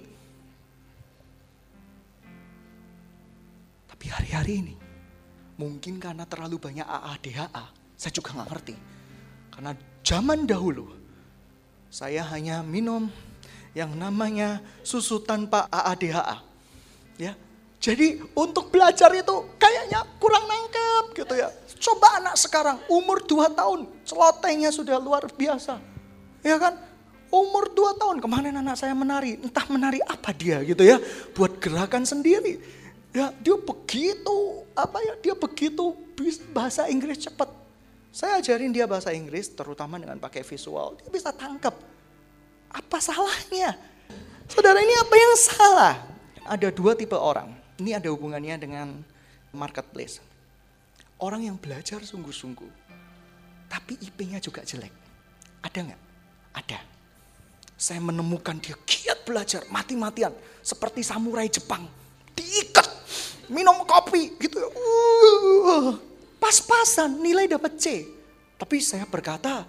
Tapi 3.89 4.05
hari-hari 4.11 4.53
ini 4.61 4.75
mungkin 5.57 5.97
karena 5.97 6.27
terlalu 6.29 6.61
banyak 6.61 6.85
AADHA, 6.85 7.63
saya 7.95 8.11
juga 8.13 8.35
nggak 8.37 8.49
ngerti 8.53 8.75
karena 9.55 9.71
zaman 10.03 10.43
dahulu 10.43 10.91
saya 11.87 12.27
hanya 12.35 12.59
minum 12.59 13.07
yang 13.71 13.95
namanya 13.95 14.59
susu 14.83 15.23
tanpa 15.23 15.67
AADHA. 15.71 16.43
Ya. 17.15 17.39
Jadi 17.79 18.17
untuk 18.33 18.73
belajar 18.73 19.13
itu 19.13 19.55
kayaknya 19.61 20.01
kurang 20.17 20.45
nangkep 20.49 21.05
gitu 21.21 21.33
ya. 21.37 21.49
Coba 21.75 22.17
anak 22.17 22.35
sekarang 22.39 22.77
umur 22.89 23.21
2 23.21 23.51
tahun, 23.53 23.79
celotehnya 24.07 24.73
sudah 24.73 24.97
luar 24.97 25.27
biasa. 25.29 25.77
Ya 26.41 26.57
kan? 26.57 26.81
Umur 27.29 27.69
2 27.69 27.99
tahun, 27.99 28.17
kemarin 28.23 28.57
anak 28.57 28.79
saya 28.79 28.95
menari, 28.95 29.37
entah 29.37 29.67
menari 29.67 29.99
apa 30.01 30.31
dia 30.31 30.63
gitu 30.63 30.81
ya, 30.81 30.97
buat 31.35 31.59
gerakan 31.59 32.07
sendiri. 32.07 32.57
Ya, 33.11 33.31
dia 33.37 33.55
begitu 33.59 34.65
apa 34.73 34.97
ya? 35.03 35.13
Dia 35.19 35.35
begitu 35.35 35.93
bahasa 36.55 36.87
Inggris 36.87 37.27
cepat 37.27 37.65
saya 38.15 38.39
ajarin 38.39 38.71
dia 38.71 38.87
bahasa 38.87 39.11
Inggris, 39.11 39.51
terutama 39.51 39.99
dengan 39.99 40.15
pakai 40.15 40.39
visual. 40.39 40.95
Dia 40.95 41.11
bisa 41.11 41.35
tangkap. 41.35 41.75
Apa 42.71 43.03
salahnya? 43.03 43.75
Saudara 44.47 44.79
ini 44.79 44.95
apa 44.95 45.15
yang 45.19 45.33
salah? 45.35 45.95
Ada 46.47 46.71
dua 46.71 46.95
tipe 46.95 47.19
orang. 47.19 47.51
Ini 47.75 47.99
ada 47.99 48.07
hubungannya 48.11 48.55
dengan 48.55 48.87
marketplace. 49.51 50.23
Orang 51.19 51.43
yang 51.43 51.59
belajar 51.59 52.03
sungguh-sungguh. 52.03 52.71
Tapi 53.67 53.99
IP-nya 53.99 54.39
juga 54.39 54.63
jelek. 54.63 54.91
Ada 55.63 55.79
nggak? 55.83 56.01
Ada. 56.55 56.79
Saya 57.75 57.99
menemukan 57.99 58.55
dia 58.63 58.75
giat 58.87 59.27
belajar 59.27 59.67
mati-matian. 59.67 60.31
Seperti 60.63 61.03
samurai 61.03 61.51
Jepang. 61.51 61.83
Diikat. 62.31 62.87
Minum 63.51 63.83
kopi 63.83 64.39
gitu. 64.39 64.59
Pas-pasan 66.39 67.19
nilai 67.19 67.51
dapat 67.51 67.75
C. 67.75 68.07
Tapi 68.55 68.79
saya 68.79 69.03
berkata 69.03 69.67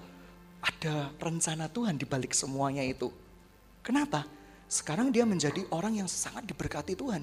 ada 0.62 1.10
rencana 1.18 1.66
Tuhan 1.66 1.98
di 1.98 2.06
balik 2.06 2.34
semuanya 2.34 2.86
itu. 2.86 3.10
Kenapa? 3.82 4.26
Sekarang 4.66 5.14
dia 5.14 5.22
menjadi 5.22 5.62
orang 5.70 6.02
yang 6.02 6.10
sangat 6.10 6.42
diberkati 6.46 6.98
Tuhan. 6.98 7.22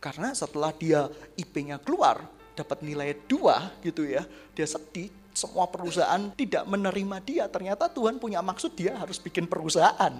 Karena 0.00 0.32
setelah 0.32 0.72
dia 0.72 1.06
IP-nya 1.36 1.76
keluar, 1.76 2.24
dapat 2.56 2.80
nilai 2.80 3.12
dua 3.28 3.68
gitu 3.84 4.08
ya. 4.08 4.24
Dia 4.56 4.64
sedih, 4.64 5.12
semua 5.36 5.68
perusahaan 5.68 6.32
tidak 6.32 6.64
menerima 6.64 7.16
dia. 7.20 7.44
Ternyata 7.46 7.92
Tuhan 7.92 8.16
punya 8.16 8.40
maksud 8.40 8.72
dia 8.72 8.96
harus 8.96 9.20
bikin 9.20 9.44
perusahaan. 9.44 10.12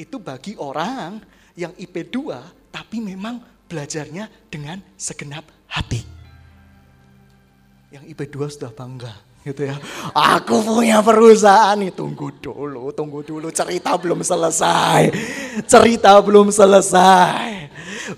Itu 0.00 0.18
bagi 0.18 0.56
orang 0.56 1.20
yang 1.54 1.76
IP 1.76 2.10
2 2.10 2.72
tapi 2.74 2.98
memang 2.98 3.38
belajarnya 3.70 4.26
dengan 4.50 4.82
segenap 4.98 5.46
hati 5.70 6.02
yang 7.94 8.02
IP2 8.10 8.50
sudah 8.50 8.74
bangga 8.74 9.14
gitu 9.46 9.70
ya. 9.70 9.78
Aku 10.10 10.66
punya 10.66 10.98
perusahaan 10.98 11.78
nih, 11.78 11.94
tunggu 11.94 12.34
dulu, 12.42 12.90
tunggu 12.90 13.22
dulu, 13.22 13.54
cerita 13.54 13.94
belum 13.94 14.24
selesai. 14.26 15.14
Cerita 15.70 16.18
belum 16.18 16.50
selesai. 16.50 17.70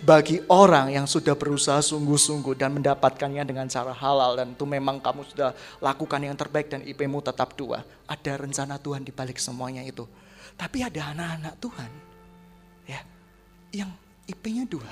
Bagi 0.02 0.42
orang 0.50 0.90
yang 0.90 1.06
sudah 1.06 1.38
berusaha 1.38 1.78
sungguh-sungguh 1.78 2.58
dan 2.58 2.74
mendapatkannya 2.74 3.46
dengan 3.46 3.70
cara 3.70 3.94
halal 3.94 4.34
dan 4.34 4.54
itu 4.54 4.66
memang 4.66 4.98
kamu 4.98 5.22
sudah 5.30 5.50
lakukan 5.78 6.20
yang 6.22 6.34
terbaik 6.34 6.66
dan 6.66 6.82
IP-mu 6.82 7.22
tetap 7.22 7.54
dua. 7.54 7.86
Ada 8.10 8.38
rencana 8.40 8.78
Tuhan 8.82 9.06
di 9.06 9.12
balik 9.14 9.38
semuanya 9.38 9.86
itu. 9.86 10.06
Tapi 10.56 10.82
ada 10.82 11.12
anak-anak 11.12 11.54
Tuhan 11.60 11.90
ya 12.86 13.00
yang 13.74 13.90
IP-nya 14.26 14.64
dua, 14.66 14.90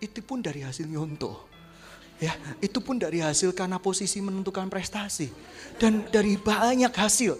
itu 0.00 0.20
pun 0.20 0.44
dari 0.44 0.60
hasil 0.60 0.88
nyontoh 0.88 1.54
Ya, 2.22 2.30
itu 2.62 2.78
pun 2.78 2.94
dari 2.94 3.18
hasil 3.18 3.50
karena 3.58 3.82
posisi 3.82 4.22
menentukan 4.22 4.70
prestasi 4.70 5.34
dan 5.82 6.06
dari 6.14 6.38
banyak 6.38 6.94
hasil 6.94 7.34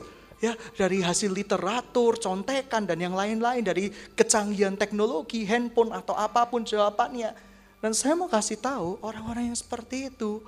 ya 0.50 0.52
dari 0.76 1.00
hasil 1.00 1.32
literatur, 1.32 2.20
contekan 2.20 2.84
dan 2.84 3.00
yang 3.00 3.16
lain-lain 3.16 3.64
dari 3.64 3.88
kecanggihan 3.90 4.76
teknologi, 4.76 5.48
handphone 5.48 5.94
atau 5.96 6.12
apa 6.12 6.44
pun 6.48 6.62
jawabannya. 6.62 7.32
Dan 7.80 7.92
saya 7.92 8.16
mau 8.16 8.28
kasih 8.28 8.60
tahu 8.60 9.00
orang-orang 9.04 9.52
yang 9.52 9.58
seperti 9.58 10.12
itu 10.12 10.40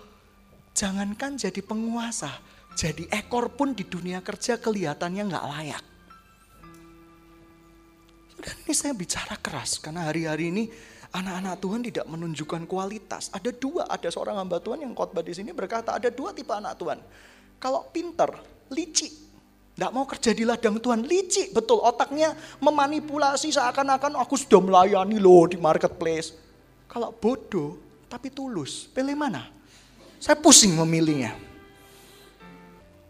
jangankan 0.77 1.41
jadi 1.41 1.61
penguasa, 1.65 2.33
jadi 2.77 3.09
ekor 3.13 3.53
pun 3.53 3.73
di 3.73 3.85
dunia 3.85 4.21
kerja 4.21 4.61
kelihatannya 4.61 5.23
nggak 5.29 5.47
layak. 5.57 5.85
Dan 8.37 8.55
ini 8.69 8.75
saya 8.77 8.93
bicara 8.93 9.37
keras 9.41 9.81
karena 9.81 10.13
hari-hari 10.13 10.53
ini 10.53 10.65
Anak-anak 11.17 11.57
Tuhan 11.65 11.81
tidak 11.81 12.07
menunjukkan 12.13 12.63
kualitas. 12.69 13.33
Ada 13.33 13.49
dua, 13.55 13.89
ada 13.89 14.09
seorang 14.13 14.37
hamba 14.37 14.61
Tuhan 14.61 14.85
yang 14.85 14.93
khotbah 14.93 15.25
di 15.25 15.33
sini 15.33 15.55
berkata 15.57 15.97
ada 15.97 16.13
dua 16.13 16.37
tipe 16.37 16.53
anak 16.53 16.77
Tuhan. 16.77 17.01
Kalau 17.57 17.89
pinter, 17.89 18.29
licik, 18.69 19.26
tidak 19.77 19.93
mau 19.93 20.09
kerja 20.09 20.33
di 20.33 20.49
ladang 20.49 20.81
Tuhan, 20.81 21.05
licik 21.05 21.53
betul 21.53 21.85
otaknya 21.85 22.33
memanipulasi 22.65 23.53
seakan-akan 23.53 24.17
aku 24.17 24.41
sudah 24.41 24.65
melayani 24.65 25.21
loh 25.21 25.45
di 25.45 25.61
marketplace. 25.61 26.33
Kalau 26.89 27.13
bodoh 27.13 27.77
tapi 28.09 28.33
tulus, 28.33 28.89
pilih 28.89 29.13
mana? 29.13 29.53
Saya 30.17 30.41
pusing 30.41 30.73
memilihnya. 30.81 31.37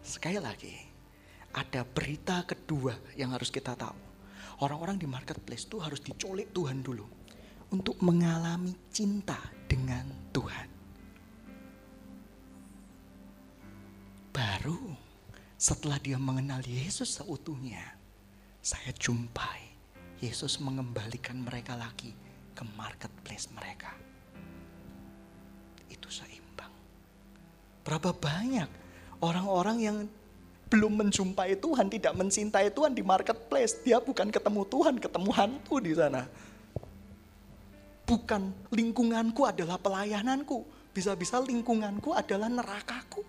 Sekali 0.03 0.43
lagi, 0.43 0.75
ada 1.55 1.87
berita 1.87 2.43
kedua 2.43 2.99
yang 3.15 3.31
harus 3.31 3.47
kita 3.47 3.71
tahu. 3.71 3.95
Orang-orang 4.59 4.99
di 4.99 5.07
marketplace 5.07 5.63
itu 5.71 5.79
harus 5.79 6.03
diculik 6.03 6.51
Tuhan 6.51 6.83
dulu 6.83 7.07
untuk 7.71 7.95
mengalami 8.03 8.75
cinta 8.91 9.39
dengan 9.71 10.03
Tuhan. 10.35 10.67
Baru 14.35 15.06
setelah 15.57 15.97
dia 15.97 16.21
mengenal 16.21 16.61
Yesus 16.63 17.17
seutuhnya, 17.17 17.83
saya 18.61 18.93
jumpai 18.93 19.73
Yesus 20.21 20.61
mengembalikan 20.61 21.37
mereka 21.41 21.73
lagi 21.73 22.13
ke 22.53 22.63
marketplace 22.77 23.49
mereka. 23.53 23.93
Itu 25.89 26.09
seimbang. 26.09 26.71
Berapa 27.81 28.13
banyak 28.13 28.69
orang-orang 29.21 29.77
yang 29.81 29.97
belum 30.67 30.99
menjumpai 30.99 31.57
Tuhan, 31.57 31.87
tidak 31.89 32.13
mencintai 32.13 32.69
Tuhan 32.71 32.91
di 32.93 33.01
marketplace. 33.01 33.81
Dia 33.81 34.03
bukan 34.03 34.29
ketemu 34.29 34.61
Tuhan, 34.67 34.95
ketemu 34.99 35.29
hantu 35.31 35.75
di 35.79 35.93
sana 35.95 36.27
bukan 38.07 38.55
lingkunganku 38.71 39.43
adalah 39.43 39.75
pelayananku. 39.75 40.63
Bisa-bisa 40.95 41.43
lingkunganku 41.43 42.15
adalah 42.15 42.47
nerakaku. 42.47 43.21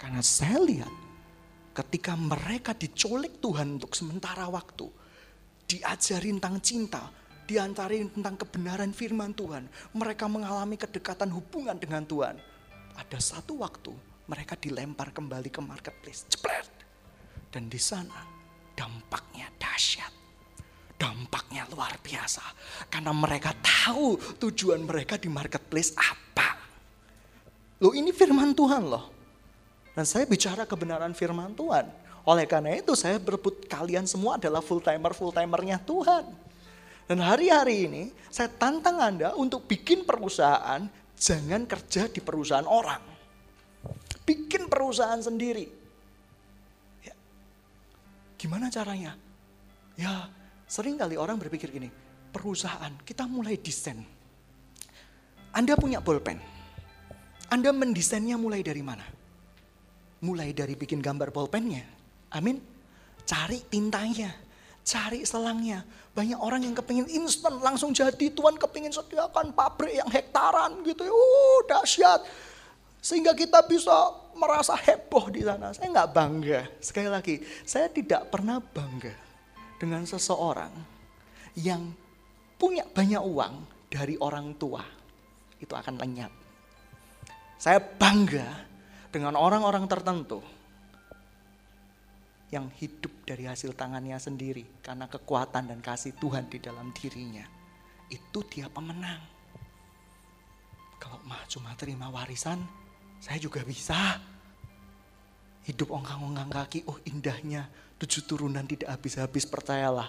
Karena 0.00 0.24
saya 0.24 0.56
lihat 0.64 0.94
ketika 1.76 2.16
mereka 2.16 2.72
diculik 2.72 3.36
Tuhan 3.44 3.76
untuk 3.76 3.92
sementara 3.92 4.48
waktu. 4.48 4.88
Diajarin 5.68 6.40
tentang 6.40 6.58
cinta, 6.64 7.02
diantarin 7.46 8.08
tentang 8.10 8.34
kebenaran 8.40 8.90
firman 8.96 9.36
Tuhan. 9.36 9.68
Mereka 9.92 10.24
mengalami 10.26 10.80
kedekatan 10.80 11.28
hubungan 11.30 11.76
dengan 11.76 12.02
Tuhan. 12.08 12.40
Ada 12.96 13.20
satu 13.20 13.60
waktu 13.60 13.92
mereka 14.26 14.56
dilempar 14.56 15.12
kembali 15.12 15.52
ke 15.52 15.60
marketplace. 15.60 16.26
Cepret. 16.26 16.66
Dan 17.52 17.68
di 17.68 17.78
sana 17.78 18.24
dampaknya 18.72 19.52
dahsyat 19.60 20.20
dampaknya 21.00 21.64
luar 21.72 21.96
biasa. 22.04 22.44
Karena 22.92 23.16
mereka 23.16 23.56
tahu 23.56 24.20
tujuan 24.36 24.84
mereka 24.84 25.16
di 25.16 25.32
marketplace 25.32 25.96
apa. 25.96 26.60
Loh 27.80 27.96
ini 27.96 28.12
firman 28.12 28.52
Tuhan 28.52 28.84
loh. 28.84 29.19
Dan 30.00 30.08
saya 30.08 30.24
bicara 30.24 30.64
kebenaran 30.64 31.12
firman 31.12 31.52
Tuhan. 31.52 31.84
Oleh 32.24 32.48
karena 32.48 32.72
itu 32.72 32.96
saya 32.96 33.20
berebut 33.20 33.68
kalian 33.68 34.08
semua 34.08 34.40
adalah 34.40 34.64
full 34.64 34.80
timer 34.80 35.12
full 35.12 35.28
timernya 35.28 35.76
Tuhan. 35.76 36.24
Dan 37.04 37.20
hari-hari 37.20 37.84
ini 37.84 38.02
saya 38.32 38.48
tantang 38.48 38.96
Anda 38.96 39.36
untuk 39.36 39.68
bikin 39.68 40.08
perusahaan, 40.08 40.88
jangan 41.20 41.68
kerja 41.68 42.08
di 42.08 42.16
perusahaan 42.24 42.64
orang. 42.64 43.04
Bikin 44.24 44.72
perusahaan 44.72 45.20
sendiri. 45.20 45.68
Ya. 47.04 47.12
Gimana 48.40 48.72
caranya? 48.72 49.20
Ya 50.00 50.32
Sering 50.64 50.96
kali 50.96 51.20
orang 51.20 51.36
berpikir 51.36 51.68
gini, 51.68 51.92
perusahaan 52.32 52.96
kita 53.04 53.28
mulai 53.28 53.60
desain. 53.60 54.00
Anda 55.52 55.76
punya 55.76 56.00
bolpen. 56.00 56.40
Anda 57.52 57.68
mendesainnya 57.68 58.40
mulai 58.40 58.64
dari 58.64 58.80
mana? 58.80 59.19
Mulai 60.20 60.52
dari 60.52 60.76
bikin 60.76 61.00
gambar 61.00 61.32
bolpennya. 61.32 61.84
Amin. 62.36 62.60
Cari 63.24 63.64
tintanya, 63.68 64.32
cari 64.84 65.24
selangnya. 65.24 65.80
Banyak 66.12 66.38
orang 66.42 66.66
yang 66.66 66.74
kepingin 66.76 67.08
instan 67.08 67.56
langsung 67.62 67.94
jadi. 67.94 68.28
Tuhan 68.32 68.58
kepingin 68.60 68.92
sediakan 68.92 69.56
pabrik 69.56 69.96
yang 69.96 70.10
hektaran 70.10 70.84
gitu. 70.84 71.08
Uh, 71.08 71.60
dahsyat. 71.70 72.20
Sehingga 73.00 73.32
kita 73.32 73.64
bisa 73.64 74.12
merasa 74.36 74.76
heboh 74.76 75.32
di 75.32 75.40
sana. 75.40 75.72
Saya 75.72 75.88
nggak 75.88 76.10
bangga. 76.12 76.60
Sekali 76.84 77.08
lagi, 77.08 77.40
saya 77.64 77.88
tidak 77.88 78.28
pernah 78.28 78.60
bangga 78.60 79.14
dengan 79.80 80.04
seseorang 80.04 80.72
yang 81.56 81.96
punya 82.60 82.84
banyak 82.84 83.24
uang 83.24 83.54
dari 83.88 84.20
orang 84.20 84.52
tua, 84.60 84.84
itu 85.56 85.72
akan 85.72 85.96
lenyap. 85.96 86.32
Saya 87.56 87.80
bangga 87.80 88.69
dengan 89.10 89.34
orang-orang 89.34 89.86
tertentu 89.90 90.42
yang 92.50 92.66
hidup 92.78 93.10
dari 93.22 93.46
hasil 93.46 93.78
tangannya 93.78 94.18
sendiri 94.18 94.82
karena 94.82 95.06
kekuatan 95.06 95.70
dan 95.70 95.78
kasih 95.78 96.14
Tuhan 96.18 96.50
di 96.50 96.58
dalam 96.58 96.90
dirinya. 96.90 97.46
Itu 98.10 98.42
dia 98.50 98.66
pemenang. 98.66 99.22
Kalau 100.98 101.22
mah 101.26 101.46
cuma 101.46 101.74
terima 101.78 102.10
warisan, 102.10 102.58
saya 103.22 103.38
juga 103.38 103.62
bisa. 103.62 104.18
Hidup 105.62 105.94
ongkang-ongkang 105.94 106.50
kaki, 106.50 106.88
oh 106.90 106.98
indahnya 107.06 107.70
Tujuh 108.00 108.24
turunan 108.24 108.64
tidak 108.64 108.96
habis-habis, 108.96 109.44
percayalah. 109.44 110.08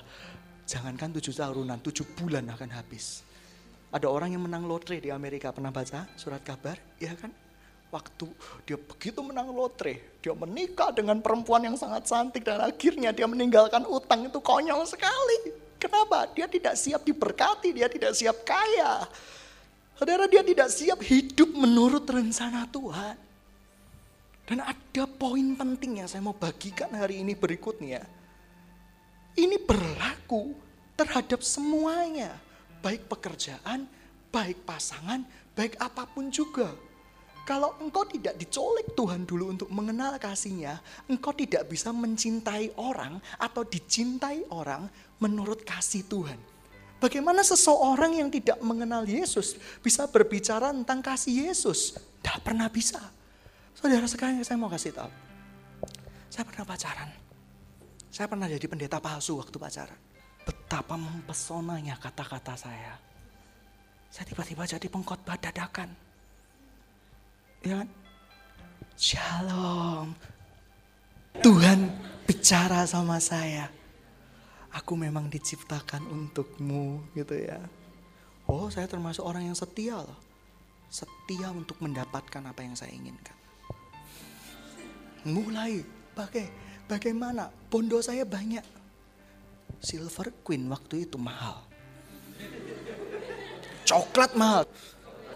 Jangankan 0.64 1.12
tujuh 1.20 1.36
turunan, 1.36 1.76
tujuh 1.84 2.08
bulan 2.16 2.48
akan 2.48 2.72
habis. 2.72 3.28
Ada 3.92 4.08
orang 4.08 4.32
yang 4.32 4.48
menang 4.48 4.64
lotre 4.64 5.04
di 5.04 5.12
Amerika, 5.12 5.52
pernah 5.52 5.76
baca 5.76 6.08
surat 6.16 6.40
kabar? 6.40 6.80
Ya 7.04 7.12
kan? 7.20 7.36
Waktu 7.92 8.28
dia 8.64 8.80
begitu 8.80 9.20
menang 9.20 9.52
lotre, 9.52 10.16
dia 10.24 10.32
menikah 10.32 10.96
dengan 10.96 11.20
perempuan 11.20 11.60
yang 11.60 11.76
sangat 11.76 12.08
cantik 12.08 12.48
dan 12.48 12.64
akhirnya 12.64 13.12
dia 13.12 13.28
meninggalkan 13.28 13.84
utang 13.84 14.32
itu 14.32 14.40
konyol 14.40 14.88
sekali. 14.88 15.52
Kenapa? 15.76 16.32
Dia 16.32 16.48
tidak 16.48 16.80
siap 16.80 17.04
diberkati, 17.04 17.76
dia 17.76 17.92
tidak 17.92 18.16
siap 18.16 18.48
kaya. 18.48 19.04
Saudara, 20.00 20.24
dia 20.32 20.40
tidak 20.40 20.72
siap 20.72 21.04
hidup 21.04 21.52
menurut 21.52 22.08
rencana 22.08 22.64
Tuhan. 22.72 23.20
Dan 24.48 24.64
ada 24.64 25.04
poin 25.08 25.52
penting 25.60 26.00
yang 26.00 26.08
saya 26.08 26.24
mau 26.24 26.36
bagikan 26.36 26.96
hari 26.96 27.20
ini 27.20 27.36
berikutnya. 27.36 28.08
Ini 29.36 29.60
berlaku 29.68 30.56
terhadap 30.96 31.44
semuanya. 31.44 32.40
Baik 32.80 33.08
pekerjaan, 33.12 33.84
baik 34.32 34.64
pasangan, 34.64 35.28
baik 35.60 35.76
apa 35.76 36.08
pun 36.08 36.32
juga. 36.32 36.72
Kalau 37.52 37.76
engkau 37.84 38.08
tidak 38.08 38.40
dicolek 38.40 38.96
Tuhan 38.96 39.28
dulu 39.28 39.52
untuk 39.52 39.68
mengenal 39.76 40.16
kasihnya, 40.16 40.80
engkau 41.12 41.36
tidak 41.36 41.68
bisa 41.68 41.92
mencintai 41.92 42.80
orang 42.80 43.20
atau 43.36 43.68
dicintai 43.68 44.48
orang 44.56 44.88
menurut 45.20 45.60
kasih 45.68 46.08
Tuhan. 46.08 46.40
Bagaimana 47.04 47.44
seseorang 47.44 48.16
yang 48.24 48.32
tidak 48.32 48.56
mengenal 48.64 49.04
Yesus 49.04 49.60
bisa 49.84 50.08
berbicara 50.08 50.72
tentang 50.72 51.04
kasih 51.04 51.52
Yesus? 51.52 52.00
Tidak 52.24 52.40
pernah 52.40 52.72
bisa. 52.72 53.04
Saudara 53.76 54.08
sekalian 54.08 54.48
saya 54.48 54.56
mau 54.56 54.72
kasih 54.72 54.96
tahu. 54.96 55.12
Saya 56.32 56.48
pernah 56.48 56.64
pacaran. 56.64 57.12
Saya 58.08 58.32
pernah 58.32 58.48
jadi 58.48 58.64
pendeta 58.64 59.04
palsu 59.04 59.36
waktu 59.44 59.60
pacaran. 59.60 60.00
Betapa 60.48 60.96
mempesonanya 60.96 62.00
kata-kata 62.00 62.56
saya. 62.56 62.96
Saya 64.08 64.24
tiba-tiba 64.24 64.64
jadi 64.64 64.88
pengkhotbah 64.88 65.36
dadakan. 65.36 66.11
Ya 67.62 67.82
kan? 67.82 67.90
Shalom. 68.98 70.14
Tuhan 71.42 71.90
bicara 72.30 72.86
sama 72.86 73.18
saya. 73.18 73.70
Aku 74.72 74.96
memang 74.96 75.28
diciptakan 75.28 76.06
untukmu 76.08 77.06
gitu 77.18 77.36
ya. 77.38 77.60
Oh 78.48 78.70
saya 78.70 78.88
termasuk 78.90 79.24
orang 79.24 79.48
yang 79.48 79.58
setia 79.58 80.00
loh. 80.00 80.20
Setia 80.92 81.50
untuk 81.56 81.80
mendapatkan 81.80 82.44
apa 82.44 82.62
yang 82.66 82.76
saya 82.76 82.92
inginkan 82.92 83.42
mulai 85.22 85.86
pakai 86.18 86.50
bagaimana 86.90 87.54
bondo 87.70 88.02
saya 88.02 88.26
banyak 88.26 88.66
silver 89.78 90.34
queen 90.42 90.66
waktu 90.66 91.06
itu 91.06 91.18
mahal 91.22 91.62
coklat 93.86 94.34
mahal 94.34 94.66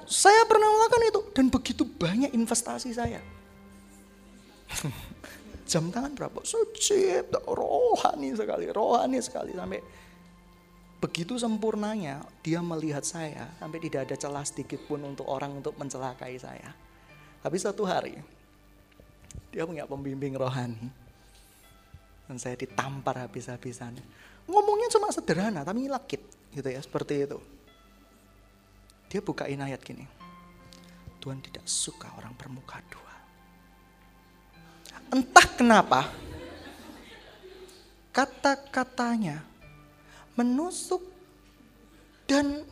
saya 0.06 0.46
pernah 0.46 0.70
melakukan 0.70 1.04
itu 1.10 1.22
dan 1.34 1.46
begitu 1.50 1.84
banyak 1.86 2.32
investasi 2.34 2.94
saya 2.94 3.22
jam 5.70 5.90
tangan 5.90 6.14
berapa 6.14 6.42
suci 6.46 7.26
rohani 7.46 8.38
sekali 8.38 8.66
rohani 8.70 9.20
sekali 9.22 9.52
sampai 9.58 9.82
begitu 11.02 11.38
sempurnanya 11.38 12.26
dia 12.42 12.62
melihat 12.62 13.06
saya 13.06 13.50
sampai 13.62 13.78
tidak 13.82 14.10
ada 14.10 14.16
celah 14.18 14.46
sedikit 14.46 14.82
pun 14.86 15.02
untuk 15.06 15.26
orang 15.30 15.62
untuk 15.62 15.78
mencelakai 15.78 16.38
saya 16.38 16.74
tapi 17.46 17.58
satu 17.62 17.86
hari 17.86 18.18
dia 19.56 19.64
punya 19.64 19.88
pembimbing 19.88 20.36
rohani. 20.36 20.92
Dan 22.28 22.36
saya 22.36 22.60
ditampar 22.60 23.24
habis-habisan. 23.24 23.96
Ngomongnya 24.52 24.92
cuma 24.92 25.08
sederhana 25.16 25.64
tapi 25.64 25.88
lakit 25.88 26.20
gitu 26.52 26.68
ya 26.68 26.84
seperti 26.84 27.24
itu. 27.24 27.40
Dia 29.16 29.24
bukain 29.24 29.64
ayat 29.64 29.80
gini. 29.80 30.04
Tuhan 31.24 31.40
tidak 31.40 31.64
suka 31.64 32.12
orang 32.20 32.36
bermuka 32.36 32.84
dua. 32.92 33.16
Entah 35.08 35.48
kenapa 35.56 36.12
kata-katanya 38.12 39.40
menusuk 40.36 41.00
dan 42.28 42.68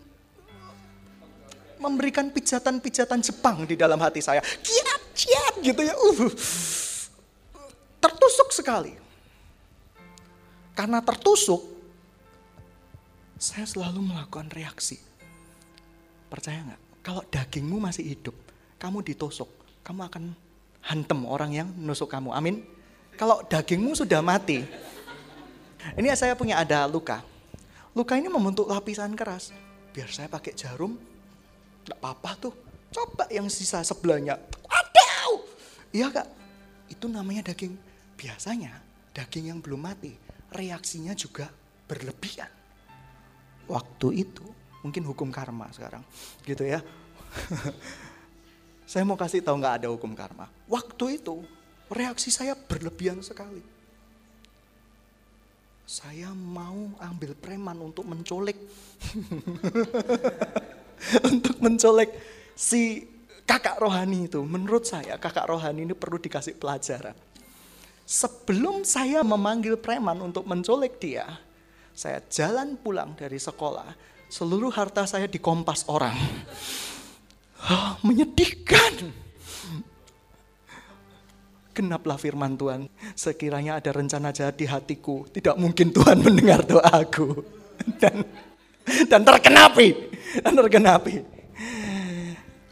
memberikan 1.80 2.28
pijatan-pijatan 2.28 3.24
Jepang 3.24 3.64
di 3.64 3.80
dalam 3.80 4.04
hati 4.04 4.20
saya. 4.20 4.44
Kiat, 4.44 5.16
kiat 5.16 5.54
gitu 5.64 5.80
ya. 5.80 5.96
Uh, 5.96 6.28
tertusuk 8.04 8.52
sekali. 8.52 8.92
Karena 10.76 11.00
tertusuk, 11.00 11.64
saya 13.40 13.64
selalu 13.64 14.12
melakukan 14.12 14.52
reaksi. 14.52 15.13
Percaya 16.34 16.66
nggak? 16.66 16.82
Kalau 17.06 17.22
dagingmu 17.30 17.78
masih 17.78 18.02
hidup, 18.10 18.34
kamu 18.82 19.06
ditusuk, 19.06 19.46
kamu 19.86 20.10
akan 20.10 20.24
hantem 20.82 21.20
orang 21.30 21.54
yang 21.54 21.70
nusuk 21.78 22.10
kamu. 22.10 22.34
Amin. 22.34 22.66
Kalau 23.14 23.46
dagingmu 23.46 23.94
sudah 23.94 24.26
mati, 24.26 24.66
ini 25.94 26.08
saya 26.18 26.34
punya 26.34 26.58
ada 26.58 26.90
luka. 26.90 27.22
Luka 27.94 28.18
ini 28.18 28.34
membentuk 28.34 28.66
lapisan 28.66 29.14
keras. 29.14 29.54
Biar 29.94 30.10
saya 30.10 30.26
pakai 30.26 30.58
jarum, 30.58 30.98
Enggak 31.84 32.00
apa-apa 32.00 32.32
tuh. 32.50 32.54
Coba 32.90 33.28
yang 33.28 33.52
sisa 33.52 33.84
sebelahnya. 33.84 34.40
Waduh. 34.66 35.44
Iya 35.92 36.08
kak. 36.10 36.28
Itu 36.88 37.12
namanya 37.12 37.52
daging. 37.52 37.76
Biasanya 38.16 38.80
daging 39.12 39.52
yang 39.52 39.60
belum 39.60 39.84
mati. 39.84 40.16
Reaksinya 40.56 41.12
juga 41.12 41.52
berlebihan. 41.86 42.48
Waktu 43.68 44.08
itu 44.24 44.48
mungkin 44.84 45.02
hukum 45.08 45.32
karma 45.32 45.72
sekarang. 45.72 46.04
Gitu 46.44 46.68
ya. 46.68 46.84
saya 48.92 49.02
mau 49.08 49.18
kasih 49.18 49.42
tahu 49.42 49.58
nggak 49.58 49.82
ada 49.82 49.88
hukum 49.90 50.12
karma. 50.14 50.52
Waktu 50.70 51.24
itu 51.24 51.42
reaksi 51.90 52.30
saya 52.30 52.54
berlebihan 52.54 53.24
sekali. 53.24 53.64
Saya 55.84 56.32
mau 56.32 56.94
ambil 57.00 57.34
preman 57.34 57.80
untuk 57.80 58.06
menculik. 58.06 58.60
untuk 61.34 61.58
mencolek 61.60 62.12
si 62.56 63.08
kakak 63.44 63.80
rohani 63.80 64.32
itu. 64.32 64.40
Menurut 64.44 64.88
saya 64.88 65.20
kakak 65.20 65.48
rohani 65.48 65.88
ini 65.88 65.96
perlu 65.96 66.20
dikasih 66.20 66.56
pelajaran. 66.56 67.16
Sebelum 68.04 68.84
saya 68.84 69.24
memanggil 69.24 69.80
preman 69.80 70.20
untuk 70.20 70.44
mencolek 70.44 71.00
dia, 71.00 71.24
saya 71.96 72.20
jalan 72.28 72.76
pulang 72.76 73.16
dari 73.16 73.40
sekolah, 73.40 73.96
seluruh 74.34 74.74
harta 74.74 75.06
saya 75.06 75.30
dikompas 75.30 75.86
orang. 75.86 76.18
Oh, 77.70 78.02
menyedihkan. 78.02 79.14
Genaplah 81.78 82.18
firman 82.18 82.58
Tuhan. 82.58 82.90
Sekiranya 83.14 83.78
ada 83.78 83.94
rencana 83.94 84.34
jahat 84.34 84.58
di 84.58 84.66
hatiku, 84.66 85.30
tidak 85.30 85.54
mungkin 85.62 85.94
Tuhan 85.94 86.18
mendengar 86.26 86.66
doaku. 86.66 87.46
Dan 88.02 88.26
dan 89.06 89.22
terkenapi, 89.22 90.12
dan 90.42 90.54
terkenapi. 90.58 91.16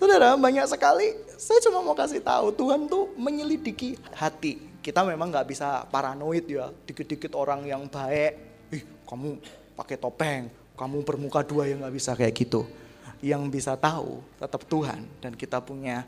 Saudara, 0.01 0.33
banyak 0.33 0.65
sekali 0.65 1.13
saya 1.37 1.61
cuma 1.61 1.85
mau 1.85 1.93
kasih 1.93 2.25
tahu 2.25 2.49
Tuhan 2.57 2.89
tuh 2.89 3.13
menyelidiki 3.15 4.01
hati. 4.17 4.57
Kita 4.81 5.05
memang 5.05 5.29
nggak 5.29 5.45
bisa 5.45 5.85
paranoid 5.93 6.45
ya, 6.49 6.73
dikit-dikit 6.89 7.37
orang 7.37 7.69
yang 7.69 7.85
baik, 7.85 8.33
ih 8.73 8.83
kamu 9.05 9.37
pakai 9.77 9.97
topeng, 9.97 10.49
kamu 10.75 11.03
bermuka 11.05 11.41
dua 11.45 11.67
yang 11.67 11.83
nggak 11.83 11.95
bisa 11.95 12.11
kayak 12.15 12.35
gitu. 12.35 12.67
Yang 13.21 13.61
bisa 13.61 13.77
tahu 13.77 14.21
tetap 14.41 14.65
Tuhan 14.65 15.05
dan 15.21 15.37
kita 15.37 15.61
punya 15.61 16.03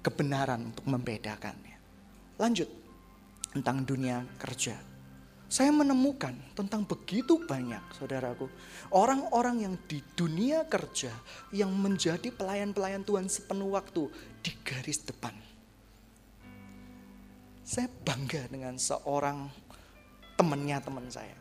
kebenaran 0.00 0.70
untuk 0.70 0.86
membedakannya. 0.86 1.78
Lanjut 2.38 2.70
tentang 3.52 3.82
dunia 3.84 4.22
kerja 4.38 4.92
saya 5.52 5.68
menemukan 5.68 6.32
tentang 6.56 6.88
begitu 6.88 7.36
banyak 7.44 7.84
saudaraku. 8.00 8.48
Orang-orang 8.88 9.68
yang 9.68 9.74
di 9.84 10.00
dunia 10.16 10.64
kerja 10.64 11.12
yang 11.52 11.68
menjadi 11.76 12.32
pelayan-pelayan 12.32 13.04
Tuhan 13.04 13.28
sepenuh 13.28 13.76
waktu 13.76 14.08
di 14.40 14.48
garis 14.64 15.04
depan. 15.04 15.36
Saya 17.60 17.84
bangga 17.84 18.48
dengan 18.48 18.80
seorang 18.80 19.52
temannya 20.40 20.80
teman 20.80 21.04
saya. 21.12 21.36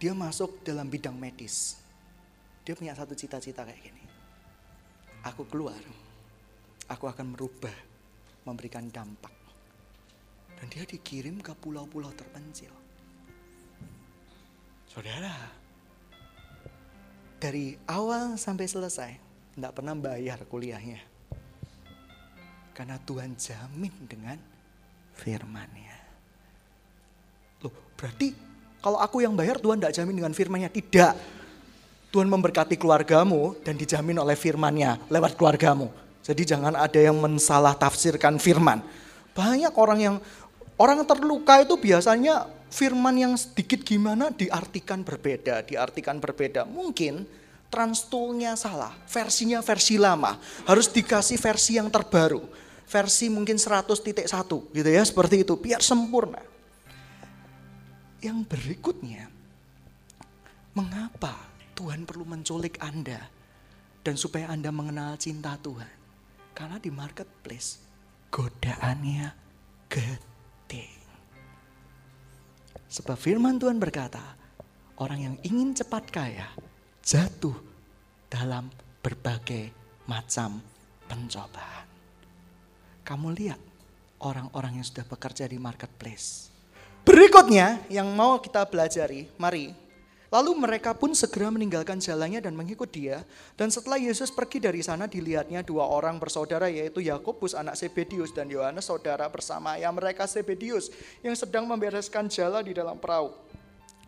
Dia 0.00 0.16
masuk 0.16 0.64
dalam 0.64 0.88
bidang 0.88 1.14
medis. 1.14 1.76
Dia 2.64 2.72
punya 2.72 2.96
satu 2.96 3.12
cita-cita 3.12 3.68
kayak 3.68 3.84
gini. 3.84 4.04
Aku 5.28 5.44
keluar, 5.44 5.80
aku 6.88 7.04
akan 7.04 7.36
merubah, 7.36 7.76
memberikan 8.48 8.88
dampak 8.88 9.40
dan 10.60 10.68
dia 10.68 10.84
dikirim 10.84 11.40
ke 11.40 11.56
pulau-pulau 11.56 12.12
terpencil. 12.12 12.68
Saudara, 14.84 15.32
dari 17.40 17.80
awal 17.88 18.36
sampai 18.36 18.68
selesai, 18.68 19.12
tidak 19.56 19.72
pernah 19.72 19.96
bayar 19.96 20.44
kuliahnya. 20.44 21.00
Karena 22.76 23.00
Tuhan 23.00 23.40
jamin 23.40 23.94
dengan 24.04 24.36
firmannya. 25.16 25.96
Loh, 27.64 27.72
berarti 27.96 28.28
kalau 28.80 28.98
aku 29.00 29.20
yang 29.24 29.36
bayar 29.36 29.60
Tuhan 29.60 29.78
tidak 29.78 29.94
jamin 29.94 30.14
dengan 30.24 30.34
firmannya? 30.34 30.68
Tidak. 30.72 31.14
Tuhan 32.10 32.26
memberkati 32.26 32.74
keluargamu 32.74 33.54
dan 33.62 33.78
dijamin 33.78 34.18
oleh 34.18 34.34
firmannya 34.34 34.98
lewat 35.06 35.38
keluargamu. 35.38 35.92
Jadi 36.26 36.42
jangan 36.42 36.74
ada 36.74 36.98
yang 36.98 37.14
mensalah 37.16 37.72
tafsirkan 37.78 38.36
firman. 38.42 38.82
Banyak 39.30 39.72
orang 39.78 39.98
yang 40.02 40.16
Orang 40.80 41.04
terluka 41.04 41.60
itu 41.60 41.76
biasanya 41.76 42.48
firman 42.72 43.12
yang 43.12 43.36
sedikit 43.36 43.84
gimana 43.84 44.32
diartikan 44.32 45.04
berbeda, 45.04 45.60
diartikan 45.60 46.16
berbeda. 46.16 46.64
Mungkin 46.64 47.28
transtoolnya 47.68 48.56
salah, 48.56 48.88
versinya 49.04 49.60
versi 49.60 50.00
lama. 50.00 50.40
Harus 50.64 50.88
dikasih 50.88 51.36
versi 51.36 51.76
yang 51.76 51.92
terbaru. 51.92 52.40
Versi 52.88 53.28
mungkin 53.28 53.60
100.1 53.60 54.24
gitu 54.72 54.88
ya, 54.88 55.04
seperti 55.04 55.44
itu, 55.44 55.52
biar 55.60 55.84
sempurna. 55.84 56.40
Yang 58.20 58.38
berikutnya, 58.52 59.32
mengapa 60.76 61.48
Tuhan 61.72 62.04
perlu 62.04 62.28
menculik 62.28 62.76
Anda 62.84 63.24
dan 64.04 64.14
supaya 64.20 64.52
Anda 64.52 64.68
mengenal 64.68 65.16
cinta 65.16 65.56
Tuhan? 65.56 65.88
Karena 66.52 66.76
di 66.76 66.92
marketplace 66.92 67.80
godaannya 68.28 69.32
gede 69.88 71.00
Sebab 72.90 73.14
firman 73.14 73.54
Tuhan 73.54 73.78
berkata, 73.78 74.34
orang 74.98 75.20
yang 75.22 75.36
ingin 75.46 75.70
cepat 75.78 76.10
kaya 76.10 76.50
jatuh 77.06 77.54
dalam 78.26 78.66
berbagai 78.98 79.70
macam 80.10 80.58
pencobaan. 81.06 81.86
Kamu 83.06 83.30
lihat 83.30 83.62
orang-orang 84.26 84.82
yang 84.82 84.86
sudah 84.86 85.06
bekerja 85.06 85.46
di 85.46 85.62
marketplace. 85.62 86.49
Berikutnya 87.02 87.80
yang 87.88 88.12
mau 88.12 88.38
kita 88.38 88.64
pelajari, 88.68 89.26
mari 89.40 89.80
Lalu 90.30 90.62
mereka 90.62 90.94
pun 90.94 91.10
segera 91.10 91.50
meninggalkan 91.50 91.98
jalannya 91.98 92.38
dan 92.38 92.54
mengikut 92.54 92.86
dia. 92.86 93.26
Dan 93.58 93.66
setelah 93.66 93.98
Yesus 93.98 94.30
pergi 94.30 94.62
dari 94.62 94.78
sana 94.78 95.10
dilihatnya 95.10 95.66
dua 95.66 95.90
orang 95.90 96.22
bersaudara 96.22 96.70
yaitu 96.70 97.02
Yakobus 97.02 97.58
anak 97.58 97.74
Sebedius 97.74 98.30
dan 98.30 98.46
Yohanes 98.46 98.86
saudara 98.86 99.26
bersama 99.26 99.74
ayah 99.74 99.90
mereka 99.90 100.30
Sebedius 100.30 100.94
yang 101.26 101.34
sedang 101.34 101.66
membereskan 101.66 102.30
jala 102.30 102.62
di 102.62 102.70
dalam 102.70 102.94
perahu. 103.02 103.34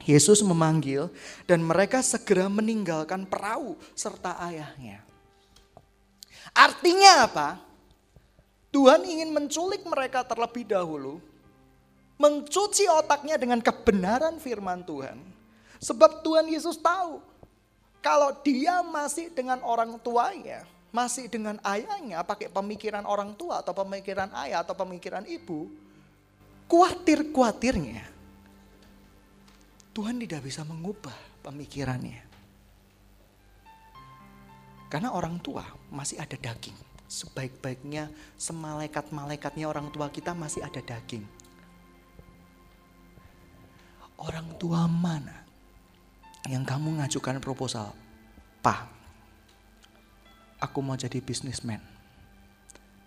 Yesus 0.07 0.47
memanggil 0.47 1.11
dan 1.51 1.59
mereka 1.63 1.99
segera 2.07 2.47
meninggalkan 2.47 3.27
perahu 3.27 3.75
serta 3.99 4.39
ayahnya. 4.47 5.03
Artinya 6.55 7.27
apa? 7.27 7.49
Tuhan 8.71 9.03
ingin 9.05 9.31
menculik 9.35 9.83
mereka 9.85 10.23
terlebih 10.23 10.71
dahulu, 10.71 11.19
mencuci 12.21 12.89
otaknya 12.91 13.37
dengan 13.41 13.61
kebenaran 13.63 14.37
firman 14.41 14.85
Tuhan, 14.85 15.33
Sebab 15.83 16.23
Tuhan 16.23 16.47
Yesus 16.47 16.79
tahu 16.79 17.19
kalau 17.99 18.31
dia 18.47 18.87
masih 18.87 19.35
dengan 19.35 19.59
orang 19.67 19.99
tuanya, 19.99 20.63
masih 20.95 21.27
dengan 21.27 21.59
ayahnya, 21.67 22.23
pakai 22.23 22.47
pemikiran 22.47 23.03
orang 23.03 23.35
tua 23.35 23.67
atau 23.67 23.75
pemikiran 23.75 24.31
ayah 24.47 24.63
atau 24.63 24.79
pemikiran 24.79 25.27
ibu, 25.27 25.67
kuatir-kuatirnya 26.71 28.07
Tuhan 29.91 30.23
tidak 30.23 30.47
bisa 30.47 30.63
mengubah 30.63 31.15
pemikirannya. 31.43 32.31
Karena 34.87 35.11
orang 35.11 35.43
tua 35.43 35.67
masih 35.91 36.23
ada 36.23 36.39
daging. 36.39 36.79
Sebaik-baiknya, 37.11 38.09
semalaikat-malaikatnya 38.39 39.67
orang 39.69 39.91
tua 39.93 40.09
kita 40.09 40.33
masih 40.33 40.65
ada 40.65 40.81
daging. 40.81 41.42
Orang 44.19 44.57
tua 44.61 44.85
mana 44.91 45.45
yang 46.51 46.67
kamu 46.67 46.99
ngajukan 46.99 47.39
proposal, 47.39 47.95
Pak, 48.61 48.87
aku 50.59 50.79
mau 50.83 50.99
jadi 50.99 51.23
bisnismen. 51.23 51.79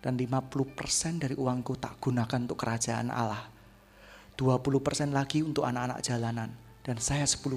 Dan 0.00 0.14
50% 0.14 1.18
dari 1.18 1.34
uangku 1.34 1.74
tak 1.82 1.98
gunakan 1.98 2.38
untuk 2.46 2.60
kerajaan 2.60 3.10
Allah. 3.10 3.50
20% 4.38 5.10
lagi 5.10 5.42
untuk 5.42 5.66
anak-anak 5.66 5.98
jalanan. 6.04 6.52
Dan 6.84 7.02
saya 7.02 7.26
10%. 7.26 7.50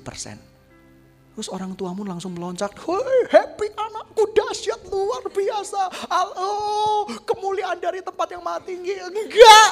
Terus 1.36 1.48
orang 1.54 1.78
tuamu 1.78 2.04
langsung 2.04 2.34
meloncat, 2.34 2.74
Hei 2.74 3.20
happy 3.32 3.68
anakku 3.78 4.24
dahsyat 4.34 4.82
luar 4.90 5.24
biasa. 5.30 6.10
Oh 6.36 7.06
kemuliaan 7.24 7.78
dari 7.80 8.02
tempat 8.02 8.34
yang 8.34 8.42
maha 8.42 8.60
tinggi. 8.66 8.98
Enggak. 8.98 9.72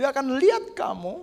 Dia 0.00 0.10
akan 0.10 0.40
lihat 0.40 0.72
kamu 0.72 1.22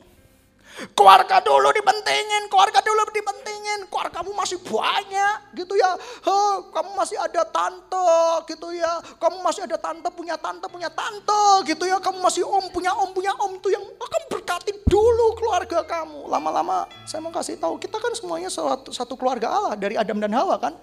Keluarga 0.96 1.44
dulu 1.44 1.76
dipentingin, 1.76 2.48
keluarga 2.48 2.80
dulu 2.80 3.04
dipentingin, 3.12 3.92
keluargamu 3.92 4.32
masih 4.32 4.56
banyak 4.64 5.52
gitu 5.60 5.76
ya. 5.76 5.92
He, 6.00 6.40
kamu 6.72 6.92
masih 6.96 7.18
ada 7.20 7.44
tante 7.44 8.12
gitu 8.48 8.72
ya. 8.72 9.04
Kamu 9.20 9.44
masih 9.44 9.68
ada 9.68 9.76
tante 9.76 10.08
punya 10.16 10.40
tante 10.40 10.66
punya 10.72 10.88
tante 10.88 11.68
gitu 11.68 11.84
ya. 11.84 12.00
Kamu 12.00 12.24
masih 12.24 12.48
om 12.48 12.66
punya 12.72 12.96
om 12.96 13.12
punya 13.12 13.36
om 13.44 13.60
tuh 13.60 13.76
yang 13.76 13.84
akan 13.84 14.22
berkati 14.32 14.72
dulu 14.88 15.36
keluarga 15.36 15.84
kamu. 15.84 16.32
Lama-lama 16.32 16.88
saya 17.04 17.20
mau 17.20 17.32
kasih 17.36 17.60
tahu 17.60 17.76
kita 17.76 18.00
kan 18.00 18.16
semuanya 18.16 18.48
satu, 18.48 18.96
satu 18.96 19.20
keluarga 19.20 19.52
Allah 19.52 19.76
dari 19.76 20.00
Adam 20.00 20.16
dan 20.24 20.32
Hawa 20.32 20.56
kan. 20.64 20.74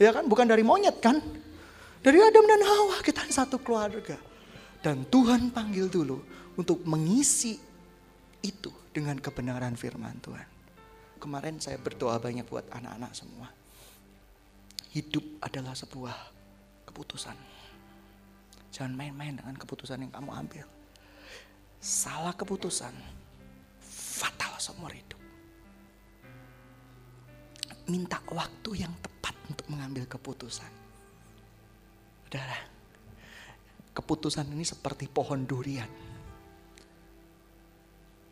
Ya 0.00 0.10
kan, 0.16 0.24
bukan 0.24 0.48
dari 0.48 0.64
monyet 0.64 0.98
kan. 1.04 1.20
Dari 2.02 2.18
Adam 2.18 2.44
dan 2.48 2.60
Hawa 2.64 3.04
kita 3.04 3.22
satu 3.28 3.60
keluarga. 3.60 4.16
Dan 4.82 5.06
Tuhan 5.06 5.54
panggil 5.54 5.86
dulu 5.86 6.18
untuk 6.58 6.82
mengisi 6.82 7.54
itu 8.42 8.81
dengan 8.92 9.16
kebenaran 9.16 9.74
firman 9.74 10.20
Tuhan. 10.20 10.48
Kemarin 11.16 11.56
saya 11.58 11.80
berdoa 11.80 12.20
banyak 12.20 12.44
buat 12.44 12.68
anak-anak 12.68 13.12
semua. 13.16 13.48
Hidup 14.92 15.24
adalah 15.40 15.72
sebuah 15.72 16.16
keputusan. 16.84 17.36
Jangan 18.68 18.92
main-main 18.92 19.32
dengan 19.32 19.56
keputusan 19.56 20.04
yang 20.04 20.12
kamu 20.12 20.30
ambil. 20.44 20.66
Salah 21.80 22.36
keputusan, 22.36 22.92
fatal 23.80 24.52
seumur 24.60 24.92
hidup. 24.92 25.18
Minta 27.88 28.20
waktu 28.28 28.84
yang 28.84 28.92
tepat 29.00 29.34
untuk 29.48 29.66
mengambil 29.72 30.04
keputusan. 30.04 30.68
Saudara, 32.28 32.60
keputusan 33.96 34.52
ini 34.52 34.64
seperti 34.64 35.08
pohon 35.08 35.44
durian 35.44 36.11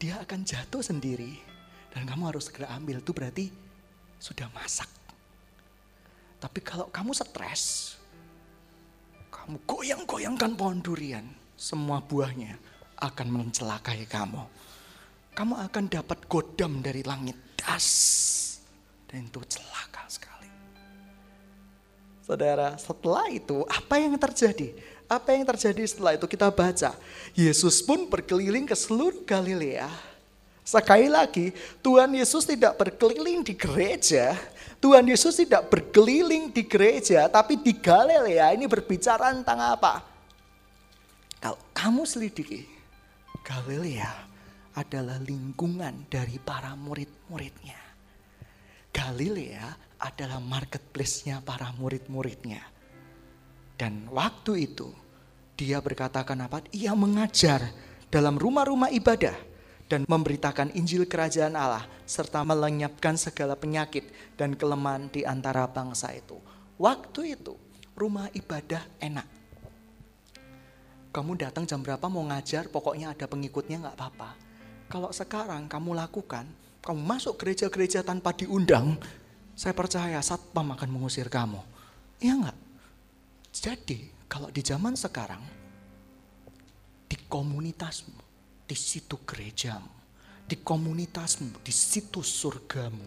dia 0.00 0.16
akan 0.16 0.40
jatuh 0.48 0.80
sendiri 0.80 1.36
dan 1.92 2.08
kamu 2.08 2.32
harus 2.32 2.48
segera 2.48 2.72
ambil. 2.72 3.04
Itu 3.04 3.12
berarti 3.12 3.52
sudah 4.16 4.48
masak. 4.56 4.88
Tapi 6.40 6.64
kalau 6.64 6.88
kamu 6.88 7.12
stres, 7.12 7.94
kamu 9.28 9.60
goyang-goyangkan 9.68 10.56
pohon 10.56 10.80
durian, 10.80 11.28
semua 11.52 12.00
buahnya 12.00 12.56
akan 12.96 13.28
mencelakai 13.28 14.08
kamu. 14.08 14.40
Kamu 15.36 15.54
akan 15.68 15.84
dapat 15.92 16.24
godam 16.32 16.80
dari 16.80 17.04
langit 17.04 17.36
das 17.60 17.86
dan 19.04 19.28
itu 19.28 19.44
celaka 19.44 20.08
sekali. 20.08 20.48
Saudara, 22.24 22.72
setelah 22.80 23.28
itu 23.28 23.68
apa 23.68 24.00
yang 24.00 24.16
terjadi? 24.16 24.72
Apa 25.10 25.34
yang 25.34 25.42
terjadi 25.42 25.82
setelah 25.82 26.14
itu 26.14 26.30
kita 26.30 26.46
baca. 26.54 26.94
Yesus 27.34 27.82
pun 27.82 28.06
berkeliling 28.06 28.62
ke 28.62 28.78
seluruh 28.78 29.26
Galilea. 29.26 29.90
Sekali 30.62 31.10
lagi, 31.10 31.50
Tuhan 31.82 32.14
Yesus 32.14 32.46
tidak 32.46 32.78
berkeliling 32.78 33.42
di 33.42 33.58
gereja. 33.58 34.38
Tuhan 34.78 35.02
Yesus 35.02 35.34
tidak 35.34 35.66
berkeliling 35.66 36.54
di 36.54 36.62
gereja, 36.62 37.26
tapi 37.26 37.58
di 37.58 37.74
Galilea 37.74 38.54
ini 38.54 38.70
berbicara 38.70 39.34
tentang 39.34 39.58
apa? 39.58 39.98
Kalau 41.42 41.58
kamu 41.74 42.06
selidiki, 42.06 42.62
Galilea 43.42 44.30
adalah 44.78 45.18
lingkungan 45.18 46.06
dari 46.06 46.38
para 46.38 46.78
murid-muridnya. 46.78 47.82
Galilea 48.94 49.74
adalah 49.98 50.38
marketplace-nya 50.38 51.42
para 51.42 51.74
murid-muridnya. 51.74 52.62
Dan 53.80 54.12
waktu 54.12 54.68
itu 54.68 54.92
dia 55.56 55.80
berkatakan 55.80 56.36
apa? 56.44 56.60
Ia 56.68 56.92
mengajar 56.92 57.64
dalam 58.12 58.36
rumah-rumah 58.36 58.92
ibadah 58.92 59.32
dan 59.88 60.04
memberitakan 60.04 60.76
Injil 60.76 61.08
Kerajaan 61.08 61.56
Allah 61.56 61.88
serta 62.04 62.44
melenyapkan 62.44 63.16
segala 63.16 63.56
penyakit 63.56 64.04
dan 64.36 64.52
kelemahan 64.52 65.08
di 65.08 65.24
antara 65.24 65.64
bangsa 65.64 66.12
itu. 66.12 66.36
Waktu 66.76 67.40
itu 67.40 67.56
rumah 67.96 68.28
ibadah 68.36 68.84
enak. 69.00 69.24
Kamu 71.10 71.40
datang 71.40 71.64
jam 71.64 71.80
berapa 71.80 72.04
mau 72.12 72.22
ngajar, 72.28 72.68
pokoknya 72.68 73.16
ada 73.16 73.24
pengikutnya 73.24 73.80
nggak 73.80 73.96
apa-apa. 73.96 74.30
Kalau 74.92 75.08
sekarang 75.08 75.72
kamu 75.72 75.96
lakukan, 75.96 76.44
kamu 76.84 77.00
masuk 77.00 77.40
gereja-gereja 77.40 78.04
tanpa 78.04 78.36
diundang, 78.36 79.00
saya 79.56 79.72
percaya 79.72 80.20
satpam 80.20 80.68
akan 80.76 80.88
mengusir 80.92 81.26
kamu. 81.32 81.58
Iya 82.22 82.36
nggak? 82.44 82.69
Jadi 83.50 84.06
kalau 84.30 84.46
di 84.54 84.62
zaman 84.62 84.94
sekarang, 84.94 85.42
di 87.10 87.18
komunitasmu, 87.26 88.22
di 88.62 88.76
situ 88.78 89.18
gerejamu, 89.26 89.90
di 90.46 90.54
komunitasmu, 90.62 91.58
di 91.58 91.74
situ 91.74 92.22
surgamu, 92.22 93.02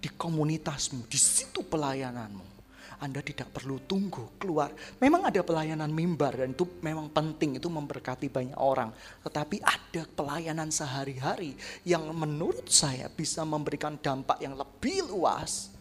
di 0.00 0.08
komunitasmu, 0.08 1.04
di 1.04 1.20
situ 1.20 1.60
pelayananmu. 1.68 2.64
Anda 3.04 3.20
tidak 3.20 3.52
perlu 3.52 3.82
tunggu 3.84 4.38
keluar. 4.40 4.72
Memang 5.02 5.28
ada 5.28 5.42
pelayanan 5.44 5.90
mimbar 5.90 6.38
dan 6.38 6.54
itu 6.54 6.64
memang 6.80 7.10
penting 7.10 7.58
itu 7.60 7.66
memberkati 7.66 8.30
banyak 8.30 8.56
orang. 8.56 8.94
Tetapi 9.26 9.58
ada 9.60 10.02
pelayanan 10.06 10.70
sehari-hari 10.70 11.58
yang 11.82 12.06
menurut 12.14 12.70
saya 12.70 13.10
bisa 13.10 13.42
memberikan 13.42 13.98
dampak 13.98 14.38
yang 14.40 14.54
lebih 14.54 15.04
luas. 15.10 15.74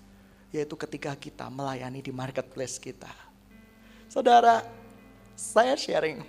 Yaitu 0.50 0.76
ketika 0.76 1.14
kita 1.16 1.48
melayani 1.48 2.02
di 2.04 2.10
marketplace 2.10 2.82
kita 2.82 3.31
Saudara, 4.12 4.60
saya 5.40 5.72
sharing. 5.80 6.20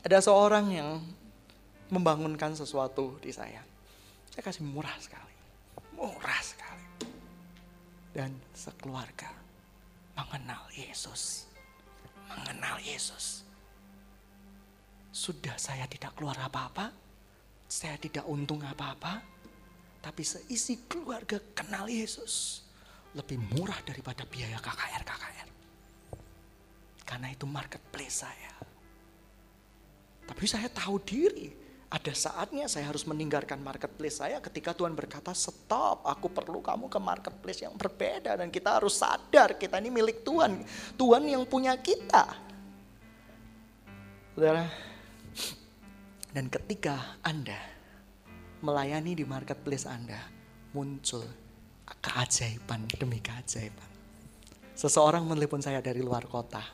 Ada 0.00 0.24
seorang 0.24 0.72
yang 0.72 1.04
membangunkan 1.92 2.56
sesuatu 2.56 3.20
di 3.20 3.28
saya. 3.36 3.60
Saya 4.32 4.40
kasih 4.40 4.64
murah 4.64 4.96
sekali. 4.96 5.36
Murah 5.92 6.40
sekali. 6.40 6.88
Dan 8.16 8.32
sekeluarga 8.56 9.28
mengenal 10.16 10.72
Yesus. 10.72 11.52
Mengenal 12.32 12.80
Yesus. 12.80 13.44
Sudah 15.12 15.60
saya 15.60 15.84
tidak 15.84 16.16
keluar 16.16 16.40
apa-apa. 16.40 16.96
Saya 17.68 18.00
tidak 18.00 18.24
untung 18.24 18.64
apa-apa. 18.64 19.20
Tapi 20.00 20.24
seisi 20.24 20.88
keluarga 20.88 21.44
kenal 21.52 21.92
Yesus. 21.92 22.64
Lebih 23.12 23.36
murah 23.52 23.84
daripada 23.84 24.24
biaya 24.24 24.56
KKR-KKR. 24.56 25.49
Karena 27.10 27.26
itu 27.34 27.42
marketplace 27.42 28.22
saya. 28.22 28.54
Tapi 30.30 30.44
saya 30.46 30.70
tahu 30.70 31.02
diri. 31.02 31.50
Ada 31.90 32.14
saatnya 32.14 32.70
saya 32.70 32.86
harus 32.86 33.02
meninggalkan 33.02 33.58
marketplace 33.58 34.22
saya 34.22 34.38
ketika 34.38 34.70
Tuhan 34.70 34.94
berkata 34.94 35.34
stop, 35.34 36.06
aku 36.06 36.30
perlu 36.30 36.62
kamu 36.62 36.86
ke 36.86 37.02
marketplace 37.02 37.66
yang 37.66 37.74
berbeda. 37.74 38.38
Dan 38.38 38.54
kita 38.54 38.78
harus 38.78 38.94
sadar 38.94 39.58
kita 39.58 39.82
ini 39.82 39.90
milik 39.90 40.22
Tuhan. 40.22 40.62
Tuhan 40.94 41.26
yang 41.26 41.42
punya 41.50 41.74
kita. 41.74 42.30
Dan 46.30 46.46
ketika 46.46 47.18
Anda 47.26 47.58
melayani 48.62 49.18
di 49.18 49.26
marketplace 49.26 49.82
Anda, 49.82 50.22
muncul 50.70 51.26
keajaiban 51.98 52.86
demi 52.86 53.18
keajaiban. 53.18 53.89
Seseorang 54.80 55.28
menelepon 55.28 55.60
saya 55.60 55.84
dari 55.84 56.00
luar 56.00 56.24
kota. 56.24 56.64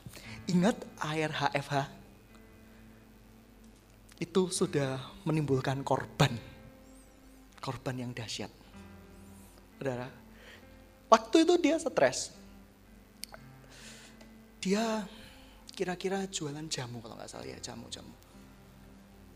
Ingat 0.46 0.78
air 1.10 1.26
HFH? 1.26 1.74
Itu 4.22 4.46
sudah 4.46 5.02
menimbulkan 5.26 5.82
korban. 5.82 6.30
Korban 7.58 7.96
yang 7.98 8.14
dahsyat. 8.14 8.46
Saudara, 9.74 10.06
waktu 11.10 11.42
itu 11.42 11.54
dia 11.58 11.82
stres. 11.82 12.30
Dia 14.62 15.02
kira-kira 15.74 16.30
jualan 16.30 16.62
jamu 16.70 17.02
kalau 17.02 17.18
nggak 17.18 17.26
salah 17.26 17.50
ya, 17.50 17.58
jamu-jamu. 17.58 18.14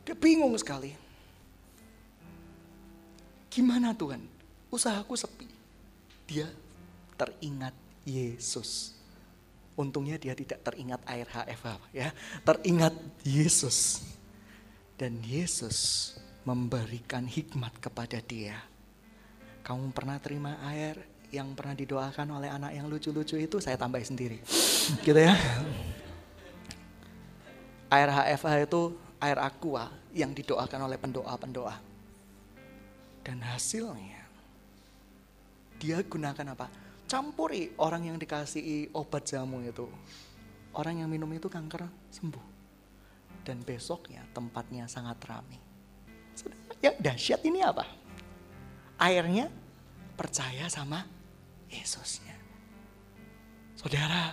Dia 0.07 0.15
bingung 0.15 0.55
sekali. 0.55 0.95
Gimana 3.51 3.99
Tuhan? 3.99 4.23
Usahaku 4.71 5.19
sepi. 5.19 5.51
Dia 6.31 6.47
teringat 7.19 7.90
Yesus. 8.05 8.97
Untungnya 9.75 10.21
dia 10.21 10.37
tidak 10.37 10.61
teringat 10.61 11.01
air 11.09 11.25
HFH 11.25 11.69
ya, 11.95 12.09
teringat 12.45 12.93
Yesus. 13.25 14.05
Dan 15.01 15.25
Yesus 15.25 16.13
memberikan 16.45 17.25
hikmat 17.25 17.81
kepada 17.81 18.21
dia. 18.21 18.61
Kamu 19.65 19.97
pernah 19.97 20.21
terima 20.21 20.61
air? 20.69 21.11
yang 21.31 21.55
pernah 21.55 21.79
didoakan 21.79 22.43
oleh 22.43 22.51
anak 22.51 22.75
yang 22.75 22.91
lucu-lucu 22.91 23.39
itu 23.39 23.57
saya 23.63 23.79
tambah 23.79 24.03
sendiri. 24.03 24.43
gitu 25.07 25.19
ya. 25.19 25.35
Air 27.91 28.11
HFH 28.11 28.71
itu 28.71 28.95
air 29.19 29.39
aqua 29.39 29.91
yang 30.15 30.35
didoakan 30.35 30.91
oleh 30.91 30.99
pendoa-pendoa. 30.99 31.75
Dan 33.23 33.43
hasilnya 33.47 34.27
dia 35.79 36.03
gunakan 36.03 36.55
apa? 36.55 36.67
Campuri 37.11 37.75
orang 37.83 38.07
yang 38.07 38.23
dikasih 38.23 38.95
obat 38.95 39.27
jamu 39.27 39.59
itu. 39.67 39.91
Orang 40.79 41.03
yang 41.03 41.11
minum 41.11 41.27
itu 41.35 41.51
kanker 41.51 41.91
sembuh. 42.15 42.47
Dan 43.43 43.67
besoknya 43.67 44.23
tempatnya 44.31 44.87
sangat 44.87 45.19
ramai. 45.27 45.59
Ya 46.79 46.95
dahsyat 46.95 47.43
ini 47.43 47.67
apa? 47.67 47.83
Airnya 49.03 49.51
percaya 50.15 50.71
sama 50.71 51.03
Yesusnya. 51.67 52.39
Saudara, 53.75 54.31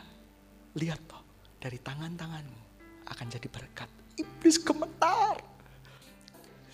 lihat 0.78 1.02
toh 1.10 1.26
dari 1.58 1.82
tangan-tanganmu 1.82 2.62
akan 3.10 3.26
jadi 3.26 3.50
berkat. 3.50 3.90
Iblis 4.22 4.62
gemetar. 4.62 5.42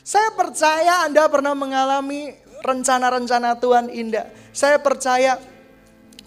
Saya 0.03 0.35
percaya 0.35 1.07
Anda 1.07 1.31
pernah 1.31 1.55
mengalami 1.55 2.35
rencana-rencana 2.59 3.55
Tuhan 3.63 3.87
indah. 3.87 4.27
Saya 4.51 4.83
percaya 4.83 5.39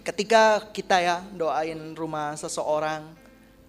ketika 0.06 0.62
kita 0.70 1.02
ya 1.02 1.16
doain 1.34 1.98
rumah 1.98 2.38
seseorang, 2.38 3.10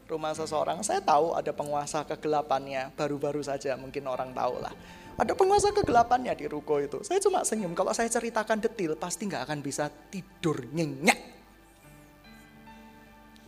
rumah 0.06 0.38
seseorang, 0.38 0.86
saya 0.86 1.02
tahu 1.02 1.34
ada 1.34 1.50
penguasa 1.50 2.06
kegelapannya, 2.06 2.94
baru-baru 2.94 3.42
saja 3.42 3.74
mungkin 3.74 4.06
orang 4.06 4.38
tahu 4.38 4.62
lah. 4.62 4.74
Ada 5.18 5.34
penguasa 5.34 5.74
kegelapannya 5.74 6.38
di 6.38 6.46
ruko 6.46 6.78
itu. 6.78 7.02
Saya 7.02 7.18
cuma 7.18 7.42
senyum, 7.42 7.74
kalau 7.74 7.90
saya 7.90 8.06
ceritakan 8.06 8.62
detail 8.62 8.94
pasti 8.94 9.26
nggak 9.26 9.50
akan 9.50 9.60
bisa 9.66 9.90
tidur 10.14 10.62
nyenyak. 10.70 11.18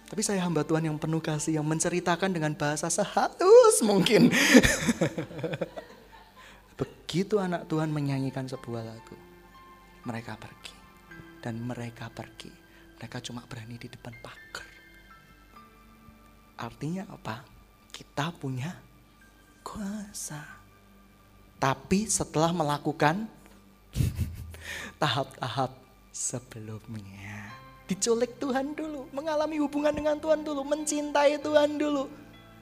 Tapi 0.09 0.25
saya 0.25 0.41
hamba 0.41 0.65
Tuhan 0.65 0.89
yang 0.89 0.97
penuh 0.97 1.21
kasih, 1.21 1.61
yang 1.61 1.67
menceritakan 1.69 2.33
dengan 2.33 2.57
bahasa 2.57 2.89
sehalus 2.89 3.85
mungkin. 3.85 4.33
Begitu 6.81 7.37
anak 7.37 7.69
Tuhan 7.69 7.93
menyanyikan 7.93 8.49
sebuah 8.49 8.81
lagu, 8.81 9.13
mereka 10.09 10.33
pergi. 10.41 10.73
Dan 11.45 11.61
mereka 11.61 12.09
pergi. 12.09 12.68
Mereka 12.99 13.23
cuma 13.23 13.47
berani 13.47 13.79
di 13.79 13.87
depan 13.87 14.11
pagar. 14.19 14.67
Artinya 16.59 17.07
apa? 17.07 17.47
Kita 17.89 18.35
punya 18.35 18.75
kuasa. 19.63 20.43
Tapi 21.59 22.07
setelah 22.11 22.51
melakukan 22.51 23.27
tahap-tahap 25.01 25.71
sebelumnya 26.11 27.59
diculik 27.89 28.37
Tuhan 28.37 28.77
dulu, 28.77 29.09
mengalami 29.09 29.57
hubungan 29.57 29.89
dengan 29.89 30.21
Tuhan 30.21 30.45
dulu, 30.45 30.61
mencintai 30.61 31.41
Tuhan 31.41 31.81
dulu. 31.81 32.05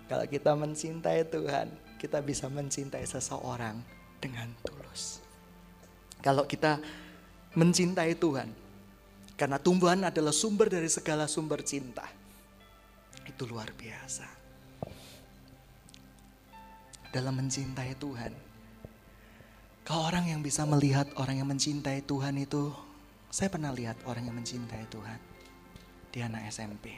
Kalau 0.08 0.23
kita 0.23 0.56
mencintai 0.56 1.28
Tuhan, 1.28 1.67
kita 2.00 2.23
bisa 2.23 2.47
mencintai 2.47 3.04
seseorang 3.04 3.76
dengan 4.23 4.47
tulus. 4.63 5.19
Kalau 6.23 6.47
kita 6.47 6.80
mencintai 7.60 8.15
Tuhan, 8.15 8.47
karena 9.38 9.62
tumbuhan 9.62 10.02
adalah 10.02 10.34
sumber 10.34 10.65
dari 10.65 10.89
segala 10.89 11.30
sumber 11.30 11.62
cinta. 11.62 12.10
Itu 13.23 13.45
luar 13.45 13.69
biasa. 13.78 14.26
Dalam 17.13 17.38
mencintai 17.38 17.93
Tuhan, 17.95 18.34
kalau 19.88 20.04
orang 20.10 20.28
yang 20.28 20.41
bisa 20.43 20.67
melihat 20.67 21.08
orang 21.15 21.39
yang 21.39 21.47
mencintai 21.47 22.04
Tuhan 22.04 22.36
itu 22.36 22.76
saya 23.32 23.47
pernah 23.47 23.71
lihat 23.71 23.95
orang 24.04 24.26
yang 24.26 24.36
mencintai 24.36 24.89
Tuhan. 24.89 25.19
Dia 26.12 26.28
anak 26.28 26.50
SMP. 26.50 26.91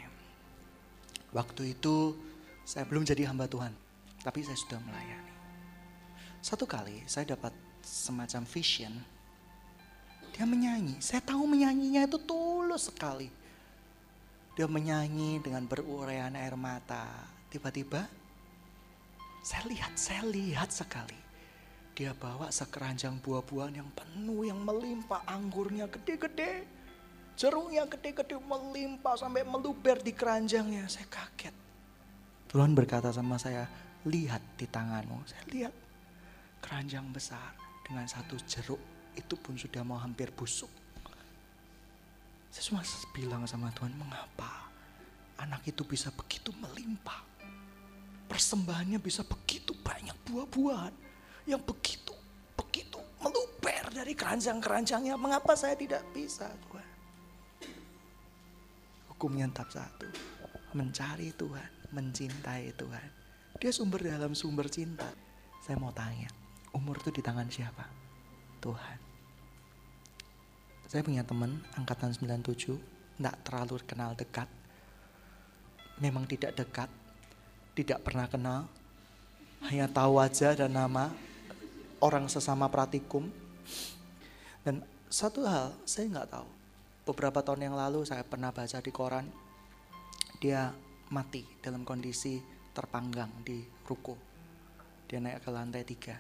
Waktu 1.36 1.78
itu 1.78 2.18
saya 2.66 2.88
belum 2.88 3.06
jadi 3.06 3.30
hamba 3.30 3.46
Tuhan, 3.46 3.76
tapi 4.24 4.42
saya 4.42 4.58
sudah 4.58 4.80
melayani. 4.82 5.34
Satu 6.42 6.64
kali 6.64 7.04
saya 7.06 7.36
dapat 7.36 7.52
semacam 7.84 8.48
vision. 8.48 8.94
Dia 10.36 10.46
menyanyi, 10.48 11.00
saya 11.04 11.20
tahu 11.24 11.46
menyanyinya 11.46 12.08
itu 12.08 12.18
tulus 12.24 12.88
sekali. 12.88 13.30
Dia 14.56 14.68
menyanyi 14.68 15.40
dengan 15.40 15.64
beruraian 15.68 16.36
air 16.36 16.56
mata. 16.60 17.08
Tiba-tiba 17.50 18.06
saya 19.44 19.64
lihat, 19.68 19.94
saya 19.96 20.24
lihat 20.28 20.70
sekali 20.70 21.30
dia 22.00 22.16
bawa 22.16 22.48
sekeranjang 22.48 23.20
buah-buahan 23.20 23.76
yang 23.76 23.92
penuh, 23.92 24.48
yang 24.48 24.64
melimpah. 24.64 25.20
Anggurnya 25.28 25.84
gede-gede. 25.92 26.64
Jeruknya 27.36 27.84
gede-gede 27.92 28.40
melimpah 28.40 29.20
sampai 29.20 29.44
meluber 29.44 30.00
di 30.00 30.16
keranjangnya. 30.16 30.88
Saya 30.88 31.04
kaget. 31.12 31.52
Tuhan 32.48 32.72
berkata 32.72 33.12
sama 33.12 33.36
saya, 33.36 33.68
lihat 34.08 34.40
di 34.56 34.64
tanganmu. 34.64 35.28
Saya 35.28 35.44
lihat 35.52 35.76
keranjang 36.64 37.04
besar 37.12 37.52
dengan 37.84 38.08
satu 38.08 38.40
jeruk. 38.48 38.80
Itu 39.20 39.36
pun 39.36 39.60
sudah 39.60 39.84
mau 39.84 40.00
hampir 40.00 40.32
busuk. 40.32 40.72
Saya 42.50 42.64
cuma 42.72 42.82
bilang 43.12 43.44
sama 43.44 43.70
Tuhan, 43.76 43.92
mengapa 44.00 44.72
anak 45.44 45.68
itu 45.68 45.84
bisa 45.84 46.10
begitu 46.16 46.56
melimpah? 46.56 47.28
Persembahannya 48.32 48.98
bisa 49.04 49.28
begitu 49.28 49.76
banyak 49.84 50.16
buah-buahan 50.24 50.96
yang 51.50 51.60
begitu, 51.66 52.14
begitu 52.56 53.02
meluber 53.20 53.90
dari 53.92 54.14
keranjang-keranjangnya. 54.14 55.18
Mengapa 55.18 55.58
saya 55.58 55.76
tidak 55.76 56.06
bisa 56.14 56.48
Tuhan? 56.70 56.88
Hukumnya 59.12 59.50
tetap 59.52 59.70
satu. 59.74 60.08
Mencari 60.78 61.34
Tuhan, 61.34 61.70
mencintai 61.92 62.72
Tuhan. 62.78 63.10
Dia 63.58 63.72
sumber 63.74 64.06
dalam 64.06 64.38
sumber 64.38 64.70
cinta. 64.70 65.10
Saya 65.66 65.76
mau 65.82 65.92
tanya, 65.92 66.30
umur 66.72 67.02
itu 67.02 67.10
di 67.10 67.26
tangan 67.26 67.50
siapa? 67.50 67.84
Tuhan. 68.62 69.09
Saya 70.90 71.06
punya 71.06 71.22
teman 71.22 71.62
angkatan 71.78 72.10
97, 72.10 72.74
tidak 73.22 73.38
terlalu 73.46 73.78
kenal 73.86 74.18
dekat. 74.18 74.50
Memang 76.02 76.26
tidak 76.26 76.58
dekat, 76.58 76.90
tidak 77.78 78.02
pernah 78.02 78.26
kenal, 78.26 78.66
hanya 79.70 79.86
tahu 79.86 80.18
wajah 80.18 80.58
dan 80.58 80.74
nama, 80.74 81.14
orang 82.02 82.26
sesama 82.26 82.66
pratikum. 82.74 83.30
Dan 84.66 84.82
satu 85.14 85.46
hal 85.46 85.78
saya 85.86 86.10
nggak 86.10 86.32
tahu. 86.34 86.50
Beberapa 87.06 87.46
tahun 87.46 87.70
yang 87.70 87.78
lalu 87.78 88.10
saya 88.10 88.26
pernah 88.26 88.50
baca 88.50 88.82
di 88.82 88.90
koran 88.90 89.30
dia 90.42 90.74
mati 91.14 91.46
dalam 91.62 91.86
kondisi 91.86 92.42
terpanggang 92.74 93.30
di 93.46 93.62
ruko. 93.86 94.18
Dia 95.06 95.22
naik 95.22 95.46
ke 95.46 95.50
lantai 95.54 95.86
tiga 95.86 96.18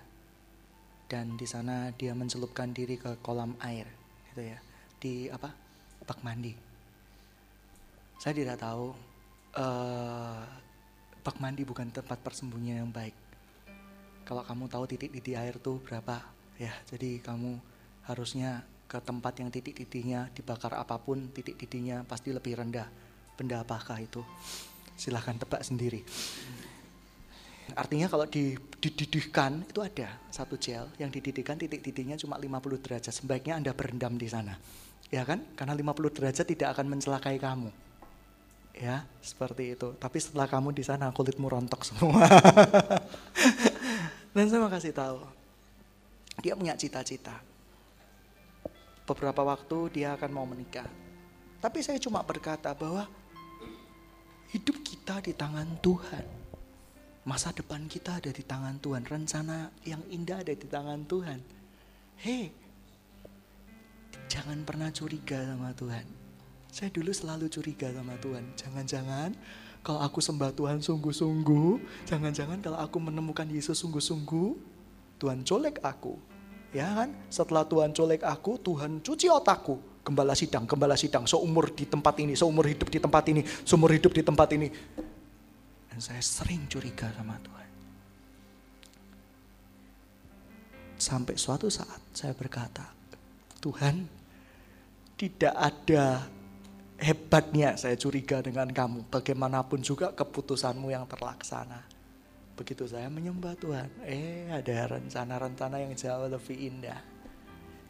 dan 1.10 1.34
di 1.42 1.50
sana 1.50 1.90
dia 1.98 2.14
mencelupkan 2.14 2.70
diri 2.70 3.02
ke 3.02 3.18
kolam 3.26 3.58
air, 3.66 3.90
gitu 4.32 4.42
ya, 4.46 4.58
di 5.02 5.14
apa? 5.30 5.50
Bak 6.06 6.22
mandi. 6.26 6.54
Saya 8.20 8.34
tidak 8.36 8.60
tahu 8.60 8.92
uh, 9.56 10.44
bak 11.24 11.38
mandi 11.40 11.64
bukan 11.64 11.88
tempat 11.94 12.20
persembunyian 12.20 12.84
yang 12.84 12.92
baik. 12.92 13.16
Kalau 14.26 14.46
kamu 14.46 14.70
tahu 14.70 14.84
titik-titik 14.90 15.36
air 15.38 15.56
tuh 15.58 15.82
berapa 15.82 16.22
ya. 16.60 16.74
Jadi 16.90 17.24
kamu 17.24 17.58
harusnya 18.06 18.62
ke 18.90 18.98
tempat 19.02 19.38
yang 19.38 19.50
titik-titiknya 19.54 20.34
dibakar 20.34 20.74
apa 20.74 20.98
pun 20.98 21.30
titik-titiknya 21.30 22.06
pasti 22.06 22.34
lebih 22.34 22.58
rendah. 22.58 22.90
Benda 23.38 23.62
apakah 23.62 24.02
itu? 24.02 24.22
Silahkan 25.00 25.40
tebak 25.40 25.64
sendiri 25.64 26.04
artinya 27.76 28.08
kalau 28.08 28.26
dididihkan 28.30 29.68
itu 29.68 29.82
ada 29.84 30.16
satu 30.30 30.56
gel. 30.56 30.88
Yang 31.02 31.20
dididihkan 31.20 31.60
titik-titiknya 31.60 32.16
cuma 32.18 32.40
50 32.40 32.80
derajat. 32.80 33.14
Sebaiknya 33.14 33.60
anda 33.60 33.72
berendam 33.74 34.16
di 34.16 34.30
sana. 34.30 34.56
Ya 35.10 35.26
kan? 35.26 35.42
Karena 35.58 35.74
50 35.74 36.16
derajat 36.16 36.46
tidak 36.46 36.78
akan 36.78 36.86
mencelakai 36.98 37.38
kamu. 37.42 37.70
Ya 38.80 39.04
seperti 39.20 39.76
itu. 39.76 39.98
Tapi 40.00 40.18
setelah 40.22 40.48
kamu 40.48 40.72
di 40.72 40.86
sana 40.86 41.12
kulitmu 41.12 41.50
rontok 41.50 41.84
semua. 41.84 42.24
Dan 44.36 44.46
saya 44.46 44.62
mau 44.62 44.70
kasih 44.70 44.94
tahu, 44.94 45.26
dia 46.40 46.54
punya 46.56 46.78
cita-cita. 46.78 47.42
Beberapa 49.04 49.42
waktu 49.42 50.00
dia 50.00 50.14
akan 50.14 50.32
mau 50.32 50.46
menikah. 50.46 50.86
Tapi 51.60 51.84
saya 51.84 52.00
cuma 52.00 52.24
berkata 52.24 52.72
bahwa 52.72 53.10
hidup 54.54 54.80
kita 54.86 55.20
di 55.20 55.36
tangan 55.36 55.68
Tuhan. 55.84 56.39
Masa 57.28 57.52
depan 57.52 57.84
kita 57.92 58.24
ada 58.24 58.32
di 58.32 58.44
tangan 58.48 58.80
Tuhan. 58.80 59.04
Rencana 59.04 59.68
yang 59.84 60.00
indah 60.08 60.40
ada 60.40 60.56
di 60.56 60.68
tangan 60.68 61.04
Tuhan. 61.04 61.40
Hei, 62.20 62.48
jangan 64.32 64.64
pernah 64.64 64.88
curiga 64.92 65.36
sama 65.44 65.76
Tuhan. 65.76 66.06
Saya 66.72 66.90
dulu 66.96 67.12
selalu 67.12 67.52
curiga 67.52 67.92
sama 67.92 68.16
Tuhan. 68.24 68.56
Jangan-jangan 68.56 69.36
kalau 69.84 70.00
aku 70.00 70.20
sembah 70.24 70.52
Tuhan 70.56 70.80
sungguh-sungguh, 70.80 72.04
jangan-jangan 72.08 72.64
kalau 72.64 72.80
aku 72.80 72.98
menemukan 73.04 73.48
Yesus 73.48 73.80
sungguh-sungguh, 73.84 74.56
Tuhan 75.20 75.44
colek 75.44 75.84
aku. 75.84 76.16
Ya 76.72 76.88
kan? 76.94 77.12
Setelah 77.28 77.68
Tuhan 77.68 77.92
colek 77.92 78.24
aku, 78.24 78.56
Tuhan 78.64 79.04
cuci 79.04 79.28
otakku. 79.28 79.92
gembala 80.00 80.34
sidang, 80.34 80.66
gembala 80.66 80.98
sidang, 80.98 81.30
seumur 81.30 81.70
di 81.70 81.86
tempat 81.86 82.18
ini, 82.18 82.34
seumur 82.34 82.66
hidup 82.66 82.90
di 82.90 82.98
tempat 82.98 83.30
ini, 83.30 83.46
seumur 83.62 83.94
hidup 83.94 84.10
di 84.10 84.26
tempat 84.26 84.50
ini. 84.58 84.68
Dan 85.90 86.00
saya 86.00 86.22
sering 86.22 86.70
curiga 86.70 87.10
sama 87.12 87.36
Tuhan. 87.42 87.70
Sampai 91.00 91.36
suatu 91.40 91.72
saat 91.72 92.00
saya 92.12 92.36
berkata, 92.36 92.86
Tuhan, 93.60 94.06
tidak 95.20 95.56
ada 95.56 96.28
hebatnya 97.00 97.80
saya 97.80 97.96
curiga 97.96 98.44
dengan 98.44 98.68
kamu. 98.68 99.08
Bagaimanapun 99.08 99.80
juga 99.80 100.12
keputusanmu 100.12 100.92
yang 100.92 101.08
terlaksana. 101.08 101.88
Begitu 102.60 102.92
saya 102.92 103.08
menyembah 103.08 103.56
Tuhan, 103.56 103.88
eh 104.04 104.52
ada 104.52 105.00
rencana-rencana 105.00 105.80
yang 105.80 105.96
jauh 105.96 106.28
lebih 106.28 106.60
indah. 106.60 107.00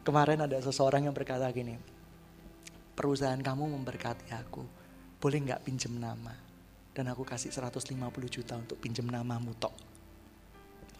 Kemarin 0.06 0.46
ada 0.46 0.62
seseorang 0.62 1.10
yang 1.10 1.14
berkata 1.14 1.50
gini, 1.50 1.74
perusahaan 2.94 3.42
kamu 3.42 3.66
memberkati 3.74 4.30
aku, 4.30 4.62
boleh 5.18 5.38
nggak 5.42 5.66
pinjem 5.66 5.98
nama? 5.98 6.49
Dan 6.90 7.06
aku 7.06 7.22
kasih 7.22 7.54
150 7.54 7.94
juta 8.26 8.58
untuk 8.58 8.76
pinjem 8.82 9.06
namamu 9.06 9.54
tok. 9.56 9.74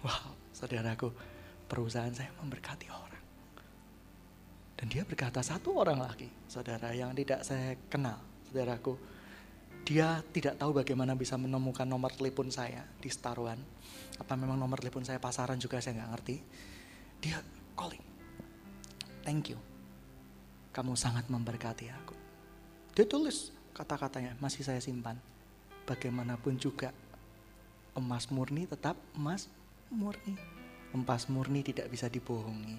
Wow, 0.06 0.32
saudaraku, 0.54 1.10
perusahaan 1.66 2.14
saya 2.14 2.30
memberkati 2.40 2.86
orang. 2.88 3.24
Dan 4.80 4.88
dia 4.88 5.04
berkata 5.04 5.44
satu 5.44 5.76
orang 5.76 6.00
lagi, 6.00 6.24
saudara 6.48 6.88
yang 6.96 7.12
tidak 7.12 7.44
saya 7.44 7.76
kenal, 7.92 8.16
saudaraku. 8.48 8.96
Dia 9.84 10.24
tidak 10.32 10.56
tahu 10.56 10.76
bagaimana 10.76 11.12
bisa 11.12 11.36
menemukan 11.36 11.84
nomor 11.84 12.12
telepon 12.16 12.48
saya 12.48 12.84
di 13.00 13.12
Staruan. 13.12 13.60
Apa 14.16 14.36
memang 14.40 14.56
nomor 14.56 14.80
telepon 14.80 15.04
saya 15.04 15.20
pasaran 15.20 15.60
juga 15.60 15.80
saya 15.84 16.00
nggak 16.00 16.10
ngerti. 16.16 16.36
Dia 17.20 17.40
calling. 17.76 18.04
Thank 19.20 19.52
you. 19.52 19.58
Kamu 20.72 20.96
sangat 20.96 21.28
memberkati 21.28 21.86
aku. 21.92 22.16
Dia 22.96 23.04
tulis 23.04 23.52
kata-katanya, 23.76 24.36
masih 24.40 24.64
saya 24.64 24.80
simpan. 24.80 25.20
Bagaimanapun 25.90 26.54
juga 26.54 26.94
emas 27.98 28.30
murni 28.30 28.62
tetap 28.62 28.94
emas 29.18 29.50
murni. 29.90 30.38
Emas 30.94 31.26
murni 31.26 31.66
tidak 31.66 31.90
bisa 31.90 32.06
dibohongi. 32.06 32.78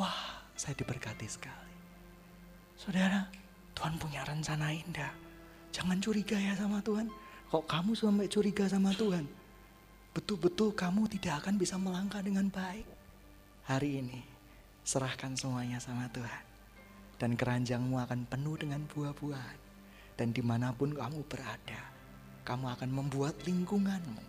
Wah, 0.00 0.40
saya 0.56 0.72
diberkati 0.72 1.28
sekali. 1.28 1.76
Saudara, 2.80 3.28
Tuhan 3.76 4.00
punya 4.00 4.24
rencana 4.24 4.72
indah. 4.72 5.12
Jangan 5.68 6.00
curiga 6.00 6.40
ya 6.40 6.56
sama 6.56 6.80
Tuhan. 6.80 7.12
Kok 7.52 7.68
kamu 7.68 7.92
sampai 7.92 8.24
curiga 8.32 8.64
sama 8.72 8.96
Tuhan? 8.96 9.28
Betul-betul 10.16 10.72
kamu 10.72 11.12
tidak 11.12 11.44
akan 11.44 11.60
bisa 11.60 11.76
melangkah 11.76 12.24
dengan 12.24 12.48
baik. 12.48 12.88
Hari 13.68 14.00
ini, 14.00 14.24
serahkan 14.80 15.36
semuanya 15.36 15.76
sama 15.76 16.08
Tuhan. 16.08 16.44
Dan 17.20 17.36
keranjangmu 17.36 18.00
akan 18.00 18.24
penuh 18.24 18.56
dengan 18.56 18.80
buah-buahan. 18.88 19.58
Dan 20.16 20.32
di 20.32 20.40
mana 20.40 20.72
pun 20.72 20.96
kamu 20.96 21.20
berada, 21.28 21.99
kamu 22.44 22.72
akan 22.76 22.90
membuat 22.90 23.40
lingkunganmu 23.44 24.22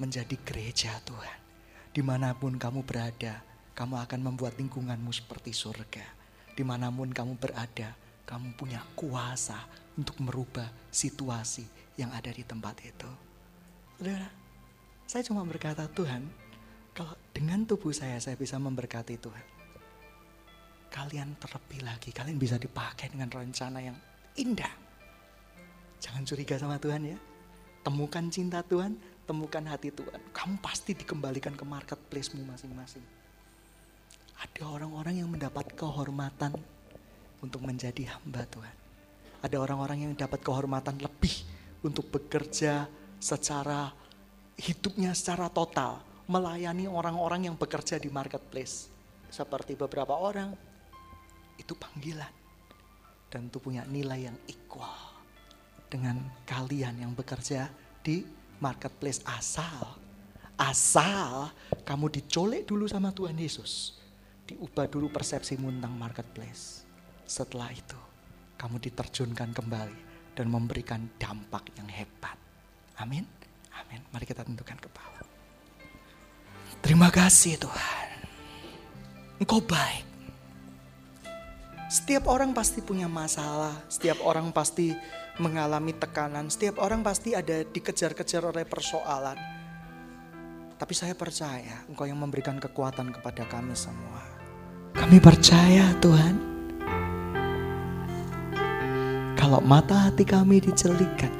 menjadi 0.00 0.36
gereja 0.46 0.96
Tuhan. 1.04 1.38
Di 1.90 2.00
mana 2.00 2.32
pun 2.32 2.56
kamu 2.56 2.86
berada, 2.86 3.42
kamu 3.74 4.00
akan 4.06 4.20
membuat 4.20 4.56
lingkunganmu 4.56 5.10
seperti 5.12 5.52
surga. 5.52 6.06
Di 6.54 6.62
mana 6.62 6.88
pun 6.88 7.10
kamu 7.10 7.36
berada, 7.36 7.96
kamu 8.24 8.54
punya 8.54 8.80
kuasa 8.94 9.58
untuk 9.98 10.16
merubah 10.22 10.70
situasi 10.88 11.66
yang 11.98 12.14
ada 12.14 12.30
di 12.30 12.46
tempat 12.46 12.78
itu. 12.80 13.10
Saudara, 13.98 14.30
saya 15.04 15.22
cuma 15.26 15.42
berkata 15.44 15.84
Tuhan, 15.90 16.24
kalau 16.94 17.12
dengan 17.34 17.66
tubuh 17.66 17.92
saya, 17.92 18.16
saya 18.22 18.38
bisa 18.38 18.56
memberkati 18.56 19.14
Tuhan. 19.18 19.46
Kalian 20.90 21.38
terlebih 21.38 21.86
lagi, 21.86 22.10
kalian 22.10 22.38
bisa 22.38 22.58
dipakai 22.58 23.10
dengan 23.10 23.30
rencana 23.30 23.78
yang 23.78 23.98
indah. 24.38 24.89
Jangan 26.20 26.36
curiga 26.36 26.60
sama 26.60 26.76
Tuhan 26.76 27.16
ya. 27.16 27.18
Temukan 27.80 28.28
cinta 28.28 28.60
Tuhan, 28.60 28.92
temukan 29.24 29.64
hati 29.64 29.88
Tuhan. 29.88 30.20
Kamu 30.36 30.60
pasti 30.60 30.92
dikembalikan 30.92 31.56
ke 31.56 31.64
marketplace-mu 31.64 32.44
masing-masing. 32.44 33.00
Ada 34.36 34.68
orang-orang 34.68 35.24
yang 35.24 35.32
mendapat 35.32 35.72
kehormatan 35.72 36.60
untuk 37.40 37.64
menjadi 37.64 38.12
hamba 38.12 38.44
Tuhan. 38.52 38.76
Ada 39.40 39.64
orang-orang 39.64 40.04
yang 40.04 40.12
dapat 40.12 40.44
kehormatan 40.44 41.00
lebih 41.00 41.32
untuk 41.80 42.12
bekerja 42.12 42.84
secara 43.16 43.88
hidupnya 44.60 45.16
secara 45.16 45.48
total, 45.48 46.04
melayani 46.28 46.84
orang-orang 46.84 47.48
yang 47.48 47.56
bekerja 47.56 47.96
di 47.96 48.12
marketplace. 48.12 48.92
Seperti 49.32 49.72
beberapa 49.72 50.20
orang, 50.20 50.52
itu 51.56 51.72
panggilan. 51.72 52.28
Dan 53.32 53.48
itu 53.48 53.56
punya 53.56 53.88
nilai 53.88 54.28
yang 54.28 54.36
equal 54.44 55.09
dengan 55.90 56.22
kalian 56.46 57.02
yang 57.02 57.12
bekerja 57.12 57.66
di 58.00 58.22
marketplace 58.62 59.20
asal. 59.26 59.98
Asal 60.54 61.50
kamu 61.82 62.08
dicolek 62.08 62.64
dulu 62.68 62.86
sama 62.86 63.10
Tuhan 63.10 63.34
Yesus 63.34 64.00
diubah 64.50 64.90
dulu 64.90 65.06
persepsimu 65.14 65.70
tentang 65.78 65.94
marketplace. 65.94 66.82
Setelah 67.22 67.70
itu, 67.70 67.98
kamu 68.58 68.82
diterjunkan 68.82 69.54
kembali 69.54 69.98
dan 70.34 70.46
memberikan 70.50 71.06
dampak 71.22 71.70
yang 71.78 71.86
hebat. 71.86 72.34
Amin. 72.98 73.22
Amin. 73.78 74.02
Mari 74.10 74.26
kita 74.26 74.42
tentukan 74.42 74.74
kepala. 74.82 75.22
Terima 76.82 77.14
kasih 77.14 77.62
Tuhan. 77.62 78.06
Engkau 79.38 79.62
baik. 79.62 80.10
Setiap 81.90 82.30
orang 82.30 82.54
pasti 82.54 82.82
punya 82.82 83.10
masalah, 83.10 83.74
setiap 83.90 84.22
orang 84.22 84.54
pasti 84.54 84.94
mengalami 85.40 85.96
tekanan, 85.96 86.52
setiap 86.52 86.78
orang 86.84 87.00
pasti 87.00 87.32
ada 87.32 87.64
dikejar-kejar 87.64 88.44
oleh 88.44 88.68
persoalan. 88.68 89.40
Tapi 90.76 90.94
saya 90.96 91.16
percaya 91.16 91.84
Engkau 91.88 92.04
yang 92.04 92.20
memberikan 92.20 92.60
kekuatan 92.60 93.12
kepada 93.12 93.48
kami 93.48 93.72
semua. 93.72 94.20
Kami 94.92 95.16
percaya 95.18 95.92
Tuhan. 95.98 96.36
Kalau 99.40 99.64
mata 99.64 100.08
hati 100.08 100.28
kami 100.28 100.60
dicelikan, 100.60 101.32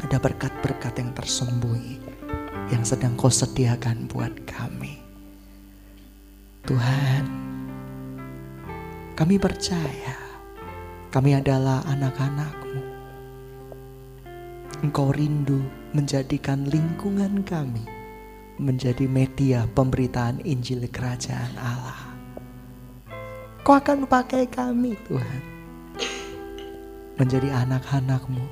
ada 0.00 0.16
berkat-berkat 0.16 0.96
yang 0.98 1.12
tersembunyi 1.12 2.00
yang 2.72 2.80
sedang 2.80 3.12
kau 3.14 3.28
sediakan 3.28 4.08
buat 4.08 4.32
kami. 4.48 5.04
Tuhan, 6.64 7.24
kami 9.14 9.36
percaya 9.36 10.24
kami 11.14 11.30
adalah 11.38 11.86
anak-anakmu. 11.86 12.63
Engkau 14.84 15.16
rindu 15.16 15.64
menjadikan 15.96 16.68
lingkungan 16.68 17.40
kami 17.48 17.88
menjadi 18.60 19.08
media 19.08 19.64
pemberitaan 19.72 20.44
Injil 20.44 20.84
Kerajaan 20.92 21.56
Allah. 21.56 22.12
Kau 23.64 23.80
akan 23.80 24.04
pakai 24.04 24.44
kami 24.44 24.92
Tuhan. 25.08 25.42
Menjadi 27.16 27.64
anak-anakmu. 27.64 28.44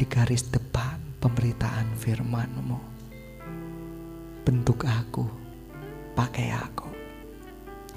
Di 0.00 0.04
garis 0.08 0.48
depan 0.48 0.96
pemberitaan 1.20 1.92
firmanmu. 2.00 2.80
Bentuk 4.48 4.88
aku, 4.88 5.28
pakai 6.16 6.56
aku. 6.56 6.88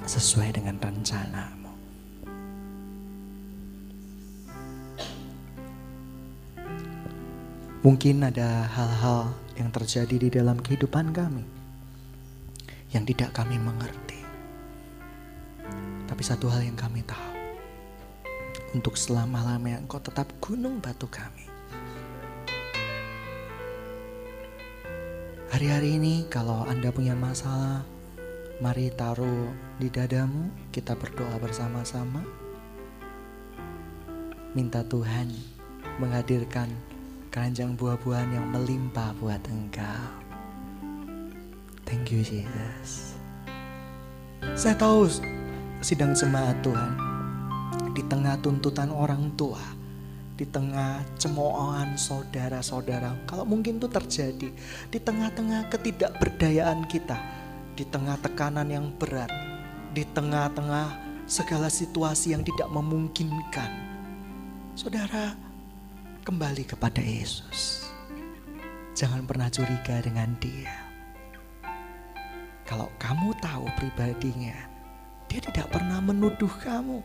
Sesuai 0.04 0.52
dengan 0.52 0.84
rencanamu. 0.84 1.55
Mungkin 7.86 8.18
ada 8.26 8.66
hal-hal 8.66 9.30
yang 9.62 9.70
terjadi 9.70 10.18
di 10.18 10.34
dalam 10.34 10.58
kehidupan 10.58 11.14
kami 11.14 11.46
yang 12.90 13.06
tidak 13.06 13.30
kami 13.30 13.62
mengerti. 13.62 14.26
Tapi 16.10 16.24
satu 16.26 16.50
hal 16.50 16.66
yang 16.66 16.74
kami 16.74 17.06
tahu, 17.06 17.34
untuk 18.74 18.98
selama-lamanya 18.98 19.86
engkau 19.86 20.02
tetap 20.02 20.26
gunung 20.42 20.82
batu 20.82 21.06
kami. 21.06 21.46
Hari-hari 25.54 26.02
ini 26.02 26.26
kalau 26.26 26.66
Anda 26.66 26.90
punya 26.90 27.14
masalah, 27.14 27.86
mari 28.66 28.90
taruh 28.98 29.54
di 29.78 29.94
dadamu, 29.94 30.50
kita 30.74 30.98
berdoa 30.98 31.38
bersama-sama. 31.38 32.26
Minta 34.58 34.82
Tuhan 34.82 35.30
menghadirkan 36.02 36.74
keranjang 37.36 37.76
buah-buahan 37.76 38.32
yang 38.32 38.48
melimpah 38.48 39.12
buat 39.20 39.44
engkau. 39.52 40.08
Thank 41.84 42.16
you 42.16 42.24
Jesus. 42.24 43.20
Saya 44.56 44.80
tahu 44.80 45.12
sidang 45.84 46.16
jemaat 46.16 46.64
Tuhan. 46.64 46.96
Di 47.92 48.08
tengah 48.08 48.40
tuntutan 48.40 48.88
orang 48.88 49.36
tua, 49.36 49.60
di 50.40 50.48
tengah 50.48 51.04
cemoohan 51.20 52.00
saudara-saudara, 52.00 53.28
kalau 53.28 53.44
mungkin 53.44 53.84
itu 53.84 53.92
terjadi, 53.92 54.56
di 54.88 55.00
tengah-tengah 55.04 55.68
ketidakberdayaan 55.76 56.88
kita, 56.88 57.20
di 57.76 57.84
tengah 57.84 58.16
tekanan 58.24 58.72
yang 58.72 58.96
berat, 58.96 59.32
di 59.92 60.08
tengah-tengah 60.08 60.88
segala 61.28 61.68
situasi 61.68 62.32
yang 62.32 62.48
tidak 62.48 62.72
memungkinkan, 62.72 63.72
saudara 64.76 65.45
kembali 66.26 66.65
kepada 66.65 67.05
Yesus. 67.05 67.86
Jangan 68.97 69.30
pernah 69.30 69.45
curiga 69.53 70.01
dengan 70.01 70.34
Dia. 70.41 70.73
Kalau 72.65 72.89
kamu 72.97 73.38
tahu 73.38 73.69
pribadinya, 73.78 74.57
Dia 75.30 75.38
tidak 75.38 75.69
pernah 75.69 76.01
menuduh 76.01 76.49
kamu, 76.65 76.97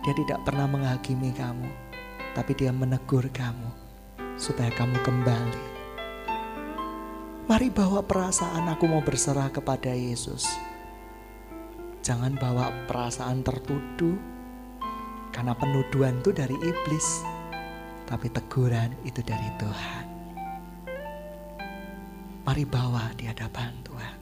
Dia 0.00 0.14
tidak 0.16 0.48
pernah 0.48 0.64
menghakimi 0.64 1.28
kamu, 1.36 1.68
tapi 2.32 2.56
Dia 2.56 2.72
menegur 2.72 3.28
kamu 3.28 3.68
supaya 4.40 4.72
kamu 4.72 4.96
kembali. 5.04 5.64
Mari 7.52 7.68
bawa 7.68 8.00
perasaan 8.00 8.64
aku 8.72 8.88
mau 8.88 9.04
berserah 9.04 9.52
kepada 9.52 9.92
Yesus. 9.92 10.48
Jangan 12.00 12.32
bawa 12.40 12.72
perasaan 12.88 13.44
tertuduh, 13.44 14.16
karena 15.36 15.52
penuduhan 15.52 16.24
itu 16.24 16.32
dari 16.32 16.56
iblis, 16.56 17.36
tapi 18.08 18.32
teguran 18.32 18.88
itu 19.04 19.20
dari 19.20 19.44
Tuhan. 19.60 20.04
Mari 22.48 22.64
bawa 22.64 23.12
di 23.12 23.28
hadapan 23.28 23.76
Tuhan. 23.84 24.16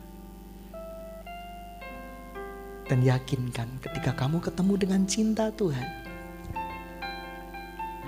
Dan 2.91 2.99
yakinkan 3.07 3.79
ketika 3.79 4.11
kamu 4.19 4.43
ketemu 4.43 4.75
dengan 4.75 5.03
cinta 5.07 5.55
Tuhan, 5.55 5.87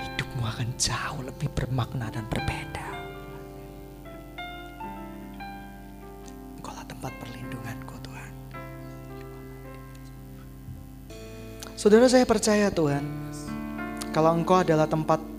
hidupmu 0.03 0.43
akan 0.43 0.68
jauh 0.74 1.22
lebih 1.22 1.47
bermakna 1.55 2.11
dan 2.11 2.26
berbeda. 2.26 2.87
Engkaulah 6.59 6.87
tempat 6.91 7.14
perlindunganku 7.22 7.95
Tuhan. 8.03 8.33
Saudara 11.79 12.11
saya 12.11 12.26
percaya 12.26 12.66
Tuhan, 12.74 13.07
kalau 14.11 14.35
Engkau 14.35 14.59
adalah 14.59 14.91
tempat 14.91 15.38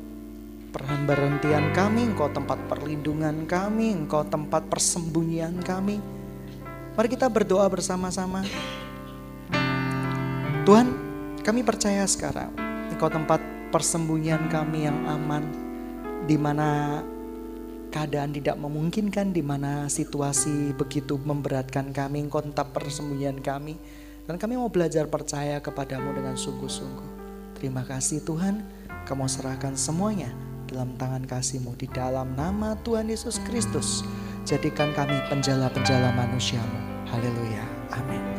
perhentian 0.72 1.74
kami, 1.74 2.14
Engkau 2.14 2.30
tempat 2.30 2.62
perlindungan 2.70 3.50
kami, 3.50 3.94
Engkau 3.94 4.22
tempat 4.22 4.70
persembunyian 4.70 5.58
kami. 5.66 5.98
Mari 6.94 7.08
kita 7.10 7.26
berdoa 7.26 7.66
bersama-sama. 7.66 8.46
Tuhan, 10.68 10.88
kami 11.42 11.66
percaya 11.66 12.06
sekarang 12.06 12.54
Engkau 12.94 13.10
tempat 13.10 13.42
persembunyian 13.74 14.50
kami 14.52 14.86
yang 14.86 15.00
aman, 15.10 15.44
di 16.30 16.38
mana 16.38 17.02
keadaan 17.90 18.30
tidak 18.30 18.62
memungkinkan, 18.62 19.34
di 19.34 19.42
mana 19.42 19.90
situasi 19.90 20.78
begitu 20.78 21.18
memberatkan 21.18 21.90
kami, 21.90 22.30
Engkau 22.30 22.46
tetap 22.46 22.76
persembunyian 22.78 23.42
kami. 23.42 23.78
Dan 24.30 24.38
kami 24.38 24.62
mau 24.62 24.70
belajar 24.70 25.10
percaya 25.10 25.58
kepadamu 25.58 26.14
dengan 26.14 26.38
sungguh-sungguh. 26.38 27.18
Terima 27.58 27.82
kasih 27.82 28.22
Tuhan, 28.22 28.62
kamu 29.10 29.26
serahkan 29.26 29.74
semuanya 29.74 30.30
dalam 30.70 30.94
tangan 30.96 31.26
kasih-Mu 31.26 31.74
di 31.76 31.90
dalam 31.90 32.38
nama 32.38 32.78
Tuhan 32.86 33.10
Yesus 33.10 33.42
Kristus. 33.50 34.06
Jadikan 34.46 34.94
kami 34.94 35.18
penjala-penjala 35.28 36.14
manusiamu. 36.14 36.80
Haleluya. 37.10 37.66
Amin. 37.98 38.39